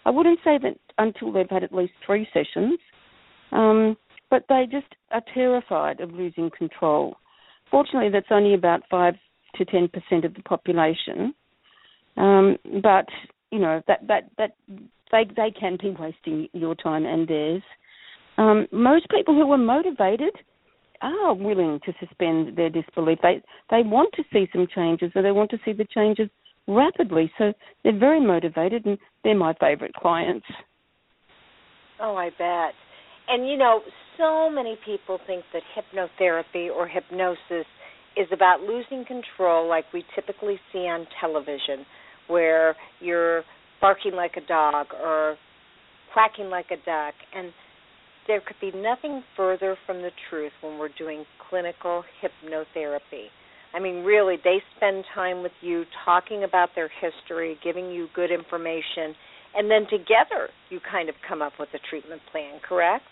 [0.05, 2.79] I wouldn't say that until they've had at least three sessions,
[3.53, 3.97] um,
[4.31, 7.17] but they just are terrified of losing control.
[7.71, 9.15] Fortunately, that's only about five
[9.57, 11.35] to ten percent of the population,
[12.17, 13.07] um, but
[13.51, 14.57] you know that that that
[15.11, 17.63] they they can be wasting your time and theirs.
[18.39, 20.37] Um, most people who are motivated
[21.03, 23.19] are willing to suspend their disbelief.
[23.23, 26.29] They they want to see some changes, or they want to see the changes
[26.67, 27.31] rapidly.
[27.39, 30.47] So they're very motivated, and they're my favourite clients.
[32.01, 32.75] Oh, I bet.
[33.29, 33.81] And you know,
[34.19, 37.67] so many people think that hypnotherapy or hypnosis
[38.17, 41.85] is about losing control, like we typically see on television,
[42.29, 43.43] where you're
[43.81, 45.37] barking like a dog or
[46.13, 47.53] quacking like a duck, and
[48.27, 53.27] there could be nothing further from the truth when we're doing clinical hypnotherapy.
[53.75, 58.31] I mean, really, they spend time with you talking about their history, giving you good
[58.31, 59.15] information,
[59.55, 63.05] and then together you kind of come up with a treatment plan, correct?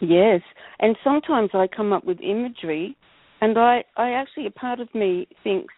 [0.00, 0.40] Yes,
[0.78, 2.96] and sometimes I come up with imagery,
[3.40, 5.72] and I, I actually, a part of me thinks,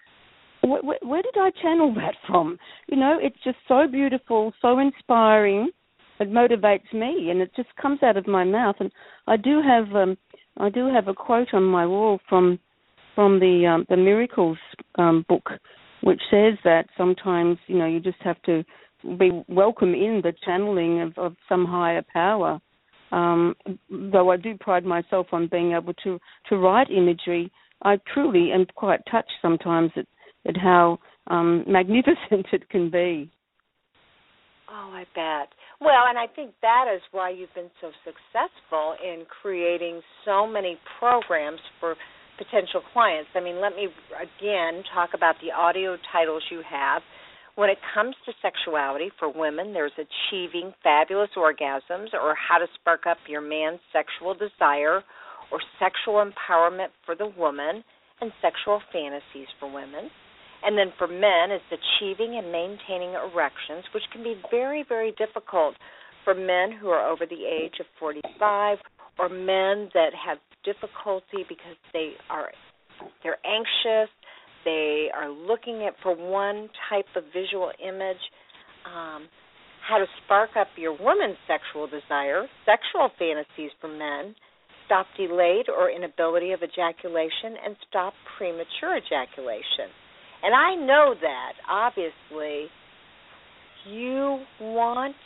[0.62, 2.58] where, where, where did I channel that from?
[2.88, 5.70] You know, it's just so beautiful, so inspiring,
[6.20, 8.76] it motivates me, and it just comes out of my mouth.
[8.78, 8.92] And
[9.26, 10.16] I do have um,
[10.58, 12.58] I do have a quote on my wall from
[13.14, 14.58] from the um, the Miracles
[14.96, 15.48] um, book,
[16.02, 18.62] which says that sometimes you know you just have to
[19.18, 22.60] be welcome in the channeling of, of some higher power.
[23.12, 23.56] Um,
[23.90, 27.50] though I do pride myself on being able to to write imagery,
[27.82, 30.06] I truly am quite touched sometimes at
[30.46, 30.98] at how
[31.28, 33.30] um, magnificent it can be.
[34.72, 35.50] Oh, I bet.
[35.80, 40.78] Well, and I think that is why you've been so successful in creating so many
[41.00, 41.96] programs for
[42.38, 43.30] potential clients.
[43.34, 47.02] I mean, let me again talk about the audio titles you have.
[47.56, 53.06] When it comes to sexuality for women, there's Achieving Fabulous Orgasms or How to Spark
[53.10, 55.02] Up Your Man's Sexual Desire
[55.50, 57.82] or Sexual Empowerment for the Woman
[58.20, 60.10] and Sexual Fantasies for Women.
[60.62, 65.74] And then for men, it's achieving and maintaining erections, which can be very, very difficult
[66.24, 68.78] for men who are over the age of 45
[69.18, 72.50] or men that have difficulty because they are
[73.22, 74.10] they're anxious,
[74.64, 78.20] they are looking at for one type of visual image.
[78.84, 79.28] Um,
[79.88, 84.34] how to spark up your woman's sexual desire, sexual fantasies for men,
[84.86, 89.88] stop delayed or inability of ejaculation, and stop premature ejaculation.
[90.42, 92.68] And I know that, obviously,
[93.88, 95.16] you want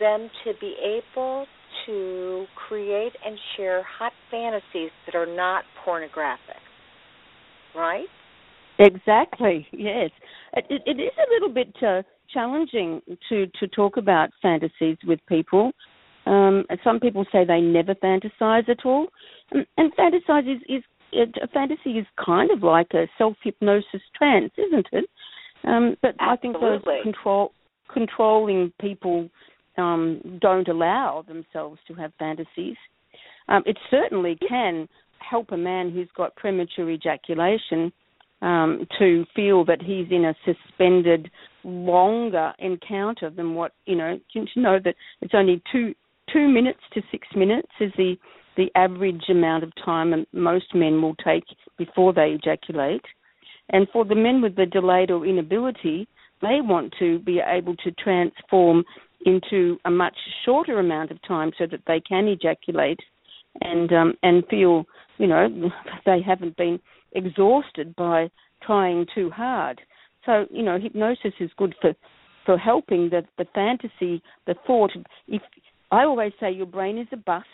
[0.00, 1.46] them to be able
[1.86, 6.56] to create and share hot fantasies that are not pornographic.
[7.74, 8.06] Right?
[8.78, 9.66] Exactly.
[9.72, 10.10] Yes,
[10.54, 15.18] it, it, it is a little bit uh, challenging to to talk about fantasies with
[15.28, 15.72] people.
[16.26, 19.06] Um, some people say they never fantasize at all,
[19.52, 20.82] and, and fantasize is, is
[21.16, 25.04] it, a fantasy is kind of like a self hypnosis trance, isn't it?
[25.64, 26.28] Um, but Absolutely.
[26.28, 27.52] I think those control
[27.92, 29.28] controlling people
[29.78, 32.76] um, don't allow themselves to have fantasies.
[33.48, 34.88] Um, it certainly can
[35.18, 37.92] help a man who's got premature ejaculation
[38.42, 41.30] um, to feel that he's in a suspended,
[41.64, 44.18] longer encounter than what you know.
[44.34, 45.94] To know that it's only two
[46.32, 48.16] two minutes to six minutes is the
[48.56, 51.44] the average amount of time most men will take
[51.76, 53.04] before they ejaculate.
[53.70, 56.08] And for the men with the delayed or inability,
[56.40, 58.84] they want to be able to transform
[59.24, 63.00] into a much shorter amount of time so that they can ejaculate
[63.62, 64.84] and um, and feel
[65.18, 65.48] you know
[66.06, 66.78] they haven't been
[67.12, 68.30] exhausted by
[68.62, 69.80] trying too hard.
[70.24, 71.94] So you know hypnosis is good for
[72.44, 74.92] for helping the the fantasy, the thought.
[75.26, 75.42] If
[75.90, 77.44] I always say your brain is a bus,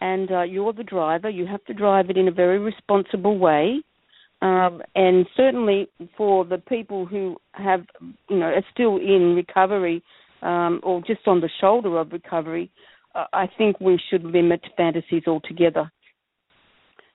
[0.00, 1.28] and uh, you're the driver.
[1.28, 3.82] You have to drive it in a very responsible way.
[4.42, 7.84] Um, and certainly for the people who have,
[8.28, 10.02] you know, are still in recovery
[10.40, 12.70] um, or just on the shoulder of recovery,
[13.14, 15.90] uh, I think we should limit fantasies altogether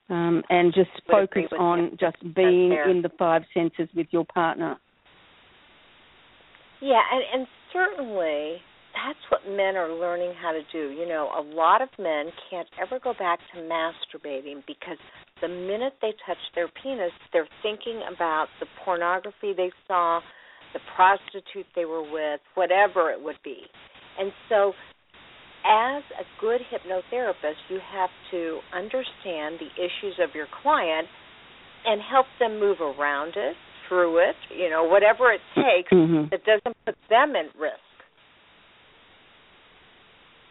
[0.09, 1.97] um, and just focus on you.
[1.99, 4.77] just being in the five senses with your partner.
[6.81, 8.57] Yeah, and, and certainly
[8.95, 10.95] that's what men are learning how to do.
[10.95, 14.97] You know, a lot of men can't ever go back to masturbating because
[15.41, 20.21] the minute they touch their penis, they're thinking about the pornography they saw,
[20.73, 23.59] the prostitute they were with, whatever it would be.
[24.17, 24.71] And so,
[25.67, 31.07] as a good hypnotherapist, you have to understand the issues of your client
[31.85, 33.55] and help them move around it,
[33.87, 36.29] through it, you know, whatever it takes mm-hmm.
[36.31, 37.84] that doesn't put them at risk.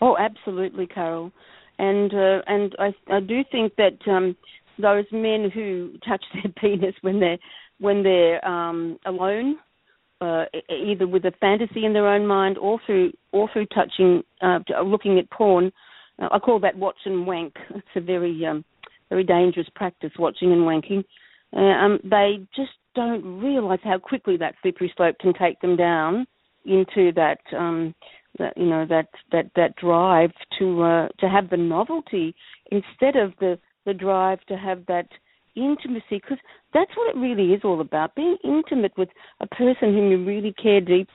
[0.04, 1.32] Oh, absolutely, Carol.
[1.78, 4.36] And uh, and I I do think that um,
[4.78, 7.38] those men who touch their penis when they're
[7.80, 9.56] when they're um, alone,
[10.20, 14.58] uh, either with a fantasy in their own mind or through or through touching, uh,
[14.84, 15.72] looking at porn.
[16.20, 17.54] Uh, I call that watch and wank.
[17.74, 18.62] It's a very um,
[19.08, 21.02] very dangerous practice, watching and wanking.
[21.56, 26.26] Uh, um, they just don't realise how quickly that slippery slope can take them down
[26.66, 27.94] into that um,
[28.38, 32.34] that you know that that that drive to uh, to have the novelty
[32.70, 35.08] instead of the the drive to have that
[35.56, 36.38] intimacy because
[36.72, 39.08] that's what it really is all about being intimate with
[39.40, 41.08] a person whom you really care deep.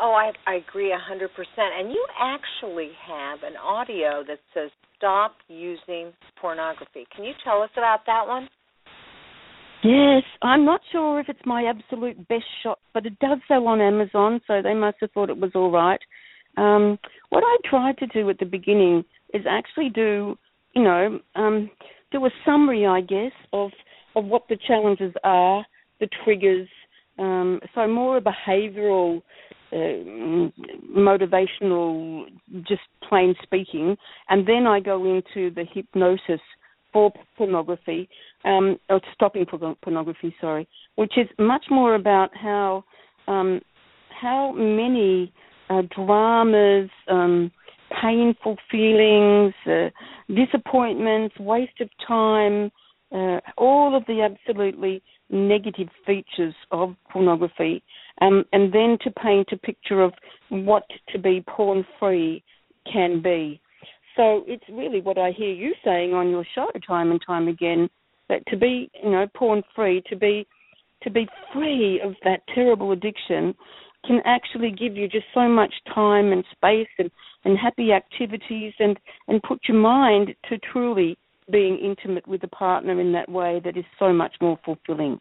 [0.00, 1.74] Oh i i agree a hundred percent.
[1.78, 7.06] And you actually have an audio that says stop using pornography.
[7.14, 8.48] Can you tell us about that one
[9.84, 13.80] Yes, I'm not sure if it's my absolute best shot, but it does sell on
[13.80, 16.00] Amazon, so they must have thought it was all right.
[16.56, 16.98] Um,
[17.30, 20.36] what I tried to do at the beginning is actually do,
[20.74, 21.70] you know, um,
[22.10, 23.70] do a summary, I guess, of
[24.16, 25.64] of what the challenges are,
[26.00, 26.68] the triggers.
[27.18, 29.22] Um, so more a behavioural,
[29.72, 30.50] uh,
[30.96, 32.24] motivational,
[32.66, 33.96] just plain speaking,
[34.28, 36.40] and then I go into the hypnosis
[36.92, 38.08] for pornography,
[38.44, 39.46] um, or stopping
[39.82, 42.84] pornography, sorry, which is much more about how
[43.26, 43.60] um,
[44.20, 45.32] how many
[45.70, 47.50] uh, dramas, um,
[48.02, 49.88] painful feelings, uh,
[50.34, 52.70] disappointments, waste of time,
[53.12, 57.82] uh, all of the absolutely negative features of pornography,
[58.20, 60.12] um, and then to paint a picture of
[60.48, 62.42] what to be porn free
[62.90, 63.60] can be.
[64.16, 67.88] So it's really what I hear you saying on your show time and time again
[68.28, 70.46] that to be, you know, porn free, to be
[71.02, 73.54] to be free of that terrible addiction
[74.06, 77.10] can actually give you just so much time and space and,
[77.44, 78.98] and happy activities and,
[79.28, 81.16] and put your mind to truly
[81.50, 85.20] being intimate with a partner in that way that is so much more fulfilling.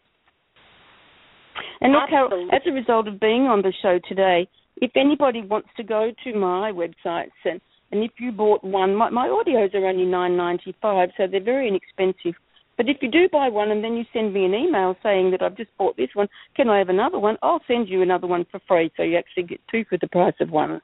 [1.82, 4.47] And look, Carol, as a result of being on the show today,
[4.78, 9.10] if anybody wants to go to my websites and and if you bought one, my,
[9.10, 12.38] my audios are only nine ninety five, so they're very inexpensive.
[12.78, 15.41] But if you do buy one and then you send me an email saying that
[15.41, 17.38] I've just bought this one, can I have another one?
[17.41, 20.36] I'll send you another one for free, so you actually get two for the price
[20.39, 20.80] of one.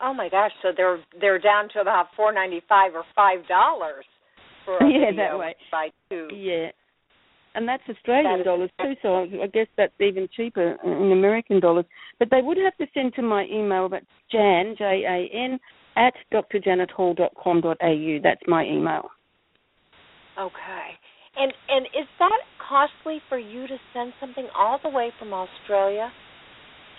[0.00, 0.52] Oh my gosh!
[0.62, 4.04] So they're they're down to about four ninety five or five dollars
[4.64, 5.56] for a yeah, video that way.
[5.72, 6.28] by two.
[6.32, 6.68] Yeah,
[7.56, 8.92] and that's Australian That dollars too.
[9.02, 11.86] So I guess that's even cheaper in American dollars.
[12.20, 13.88] But they would have to send to my email.
[13.88, 15.58] That's Jan J A N
[15.96, 18.18] at drjanethall.com.au.
[18.22, 19.10] That's my email.
[20.38, 20.88] Okay.
[21.36, 26.10] And and is that costly for you to send something all the way from Australia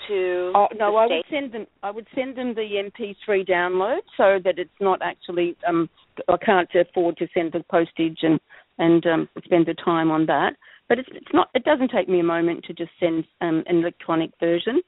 [0.07, 1.65] to Oh no, I would send them.
[1.83, 5.55] I would send them the MP3 download so that it's not actually.
[5.67, 5.89] Um,
[6.27, 8.39] I can't afford to send the postage and
[8.77, 10.53] and um, spend the time on that.
[10.87, 11.49] but it's, it's not.
[11.53, 14.81] It doesn't take me a moment to just send um, an electronic version.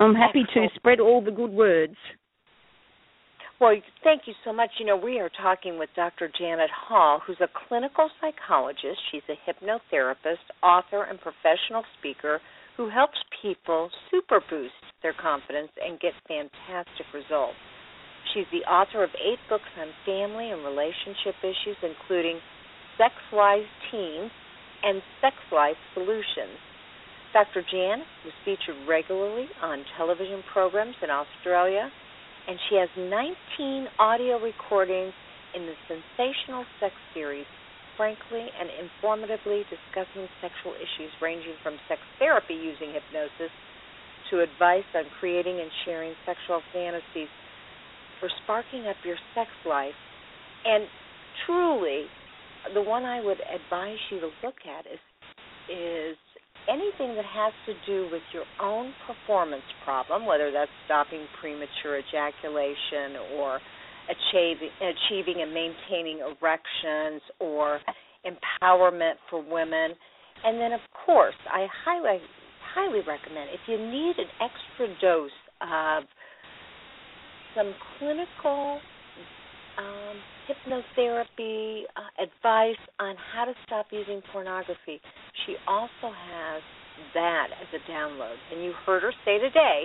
[0.00, 0.72] I'm happy Excellent.
[0.72, 1.96] to spread all the good words.
[3.60, 4.70] Well, thank you so much.
[4.78, 6.30] You know, we are talking with Dr.
[6.38, 9.00] Janet Hall, who's a clinical psychologist.
[9.10, 12.40] She's a hypnotherapist, author, and professional speaker
[12.76, 17.58] who helps people super boost their confidence and get fantastic results.
[18.32, 22.38] She's the author of eight books on family and relationship issues, including
[22.96, 24.30] Sex Wise Teens
[24.84, 26.54] and Sex Life Solutions.
[27.32, 27.66] Dr.
[27.66, 31.90] Jan was featured regularly on television programs in Australia,
[32.46, 35.12] and she has 19 audio recordings
[35.54, 37.46] in the sensational sex series,
[37.96, 43.50] frankly and informatively discussing sexual issues ranging from sex therapy using hypnosis
[44.30, 47.28] to advice on creating and sharing sexual fantasies
[48.20, 49.96] for sparking up your sex life.
[50.64, 50.84] And
[51.46, 52.04] truly,
[52.74, 55.00] the one I would advise you to look at is
[55.68, 56.16] is
[56.68, 63.16] anything that has to do with your own performance problem, whether that's stopping premature ejaculation
[63.38, 63.60] or
[64.08, 67.80] achieving, achieving and maintaining erections or
[68.24, 69.92] empowerment for women.
[70.44, 72.20] And then, of course, I highly,
[72.74, 76.04] highly recommend if you need an extra dose of
[77.56, 78.78] some clinical
[79.78, 80.16] um,
[80.48, 85.00] hypnotherapy uh, advice on how to stop using pornography.
[85.46, 86.62] She also has
[87.14, 88.36] that as a download.
[88.52, 89.84] And you heard her say today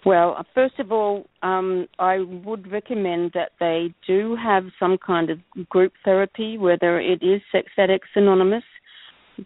[0.06, 5.39] Well, first of all, um, I would recommend that they do have some kind of
[5.70, 8.64] group therapy, whether it is Sex Addicts Anonymous,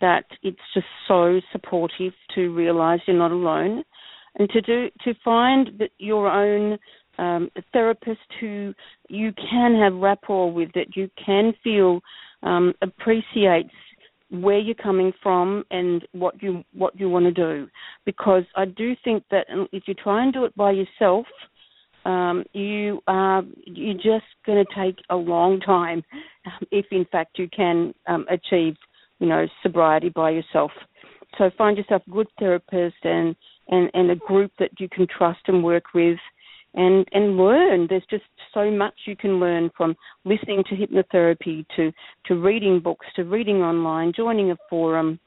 [0.01, 3.84] that it's just so supportive to realize you're not alone,
[4.39, 6.78] and to do to find that your own
[7.20, 8.74] um, therapist who
[9.10, 12.01] you can have rapport with, that you can feel
[12.43, 13.74] um, appreciates
[14.30, 17.68] where you're coming from and what you what you want to do.
[18.06, 21.26] Because I do think that if you try and do it by yourself
[22.08, 26.04] um, you are you're just going to take a long time
[26.72, 28.76] if in fact you can um, achieve
[29.20, 30.72] you know sobriety by yourself.
[31.38, 33.36] So find yourself a good therapist and,
[33.68, 36.18] and and a group that you can trust and work with
[36.78, 37.88] and and learn.
[37.90, 38.24] There's just
[38.54, 41.92] so much you can learn from listening to hypnotherapy to
[42.28, 45.20] to reading books to reading online, joining a forum.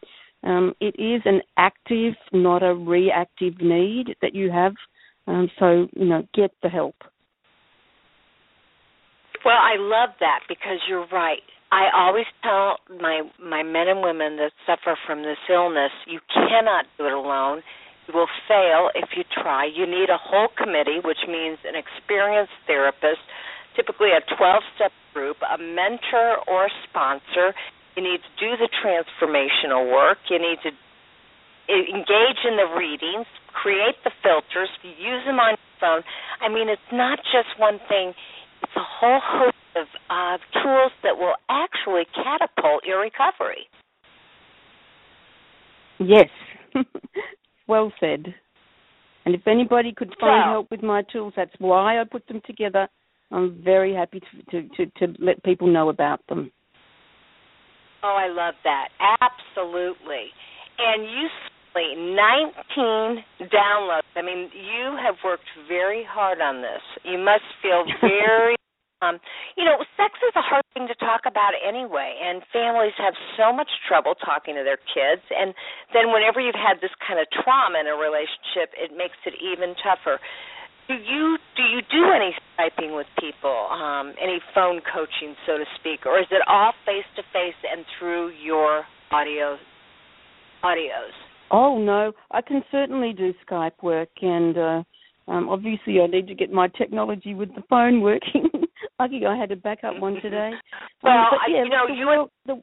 [0.42, 4.72] Um, it is an active, not a reactive need that you have.
[5.26, 6.94] Um, so you know, get the help.
[9.44, 11.42] Well, I love that because you're right.
[11.72, 16.86] I always tell my my men and women that suffer from this illness, you cannot
[16.96, 17.62] do it alone
[18.10, 19.64] will fail if you try.
[19.64, 23.22] You need a whole committee, which means an experienced therapist,
[23.76, 27.54] typically a 12 step group, a mentor or sponsor.
[27.96, 30.18] You need to do the transformational work.
[30.30, 30.70] You need to
[31.70, 36.02] engage in the readings, create the filters, use them on your phone.
[36.40, 38.14] I mean, it's not just one thing,
[38.62, 43.68] it's a whole host of uh, tools that will actually catapult your recovery.
[45.98, 46.28] Yes.
[47.70, 48.26] well said.
[49.24, 52.40] And if anybody could find well, help with my tools, that's why I put them
[52.46, 52.88] together.
[53.30, 56.50] I'm very happy to, to, to, to let people know about them.
[58.02, 58.88] Oh, I love that.
[59.20, 60.26] Absolutely.
[60.78, 61.28] And you
[61.76, 64.10] 19 downloads.
[64.16, 66.82] I mean, you have worked very hard on this.
[67.04, 68.56] You must feel very
[69.02, 69.16] um,
[69.56, 73.52] you know, sex is a hard thing to talk about anyway, and families have so
[73.52, 75.24] much trouble talking to their kids.
[75.32, 75.56] And
[75.92, 79.72] then, whenever you've had this kind of trauma in a relationship, it makes it even
[79.80, 80.20] tougher.
[80.88, 85.64] Do you do you do any Skyping with people, um, any phone coaching, so to
[85.80, 89.56] speak, or is it all face to face and through your audio
[90.62, 91.16] audios?
[91.50, 94.82] Oh no, I can certainly do Skype work, and uh,
[95.28, 98.50] um, obviously I need to get my technology with the phone working.
[99.00, 100.50] I had a backup one today.
[101.02, 102.62] well, um, but yeah, you know, the you world, the,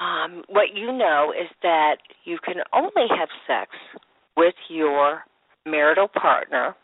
[0.00, 3.70] um, what you know is that you can only have sex
[4.36, 5.24] with your
[5.66, 6.74] marital partner,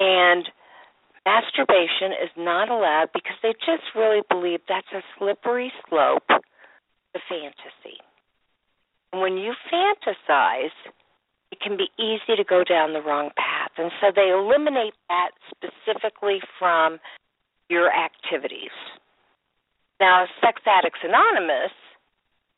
[0.00, 0.44] and
[1.24, 7.98] masturbation is not allowed because they just really believe that's a slippery slope to fantasy.
[9.12, 10.74] And when you fantasize,
[11.50, 13.70] it can be easy to go down the wrong path.
[13.78, 16.98] And so they eliminate that specifically from
[17.68, 18.74] your activities.
[20.00, 21.72] Now, Sex Addicts Anonymous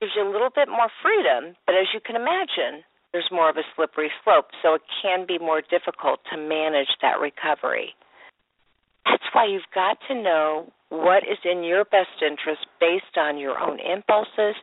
[0.00, 2.82] gives you a little bit more freedom, but as you can imagine,
[3.12, 7.18] there's more of a slippery slope, so it can be more difficult to manage that
[7.20, 7.94] recovery.
[9.04, 13.58] That's why you've got to know what is in your best interest based on your
[13.58, 14.56] own impulses,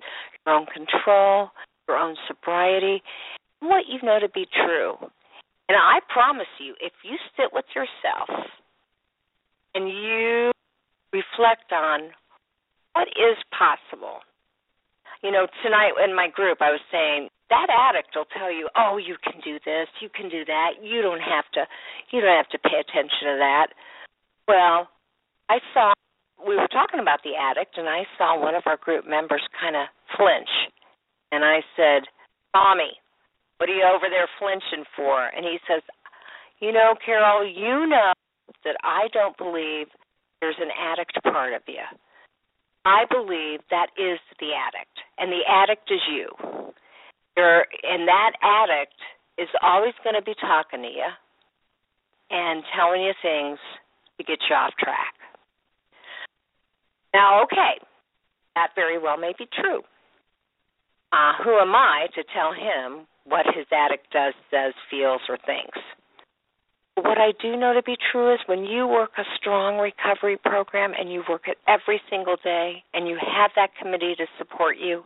[0.45, 1.49] your own control,
[1.87, 3.01] your own sobriety,
[3.59, 4.95] what you know to be true.
[5.67, 8.29] And I promise you, if you sit with yourself
[9.73, 10.51] and you
[11.11, 12.11] reflect on
[12.93, 14.19] what is possible.
[15.23, 18.97] You know, tonight in my group, I was saying that addict will tell you, "Oh,
[18.97, 20.81] you can do this, you can do that.
[20.81, 21.67] You don't have to,
[22.11, 23.67] you don't have to pay attention to that."
[24.47, 24.89] Well,
[25.49, 25.93] I saw
[26.45, 29.75] we were talking about the addict, and I saw one of our group members kind
[29.75, 30.49] of flinch,
[31.31, 32.07] and I said,
[32.53, 32.99] "Tommy,
[33.57, 35.81] what are you over there flinching for?" And he says,
[36.59, 38.13] "You know, Carol, you know
[38.63, 39.87] that I don't believe
[40.41, 41.83] there's an addict part of you.
[42.85, 46.29] I believe that is the addict, and the addict is you.
[47.37, 48.95] You're, and that addict
[49.37, 51.11] is always going to be talking to you
[52.31, 53.59] and telling you things
[54.17, 55.13] to get you off track.
[57.13, 57.79] Now, okay,
[58.55, 59.81] that very well may be true.
[61.11, 65.79] Uh, who am I to tell him what his addict does, says, feels, or thinks?
[66.95, 70.93] What I do know to be true is when you work a strong recovery program
[70.97, 75.03] and you work it every single day and you have that committee to support you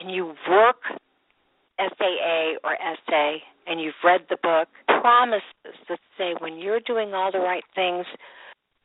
[0.00, 0.76] and you work
[1.78, 2.76] SAA or
[3.06, 3.36] SA
[3.66, 4.68] and you've read the book,
[5.00, 5.42] promises
[5.88, 8.06] that say when you're doing all the right things,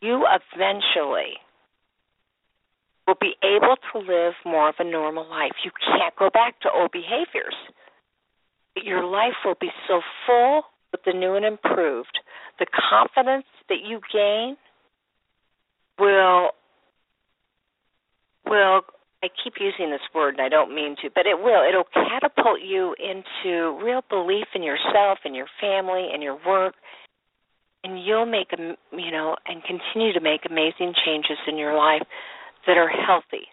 [0.01, 1.37] you eventually
[3.07, 5.51] will be able to live more of a normal life.
[5.63, 7.55] You can't go back to old behaviors.
[8.75, 12.19] Your life will be so full with the new and improved,
[12.59, 14.57] the confidence that you gain
[15.99, 16.51] will
[18.45, 18.81] will
[19.23, 21.61] I keep using this word and I don't mean to, but it will.
[21.67, 26.73] It'll catapult you into real belief in yourself and your family and your work
[27.83, 32.03] and you'll make you know and continue to make amazing changes in your life
[32.67, 33.49] that are healthy,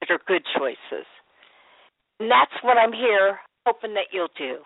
[0.00, 1.06] that are good choices.
[2.20, 4.58] And that's what I'm here hoping that you'll do.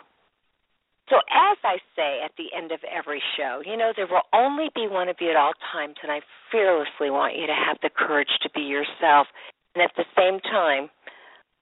[1.08, 4.68] So, as I say at the end of every show, you know, there will only
[4.74, 7.90] be one of you at all times, and I fearlessly want you to have the
[7.94, 9.28] courage to be yourself.
[9.76, 10.88] And at the same time,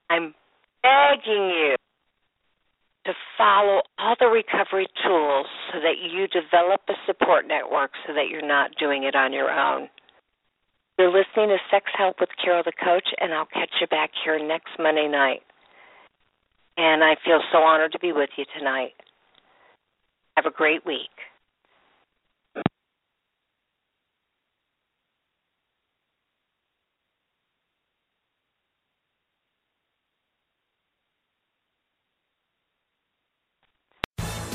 [0.08, 0.34] I'm
[0.82, 1.74] begging you
[3.06, 8.28] to follow all the recovery tools so that you develop a support network so that
[8.30, 9.88] you're not doing it on your own.
[10.96, 14.38] You're listening to Sex Help with Carol the Coach, and I'll catch you back here
[14.38, 15.42] next Monday night.
[16.76, 18.94] And I feel so honored to be with you tonight.
[20.36, 21.10] Have a great week.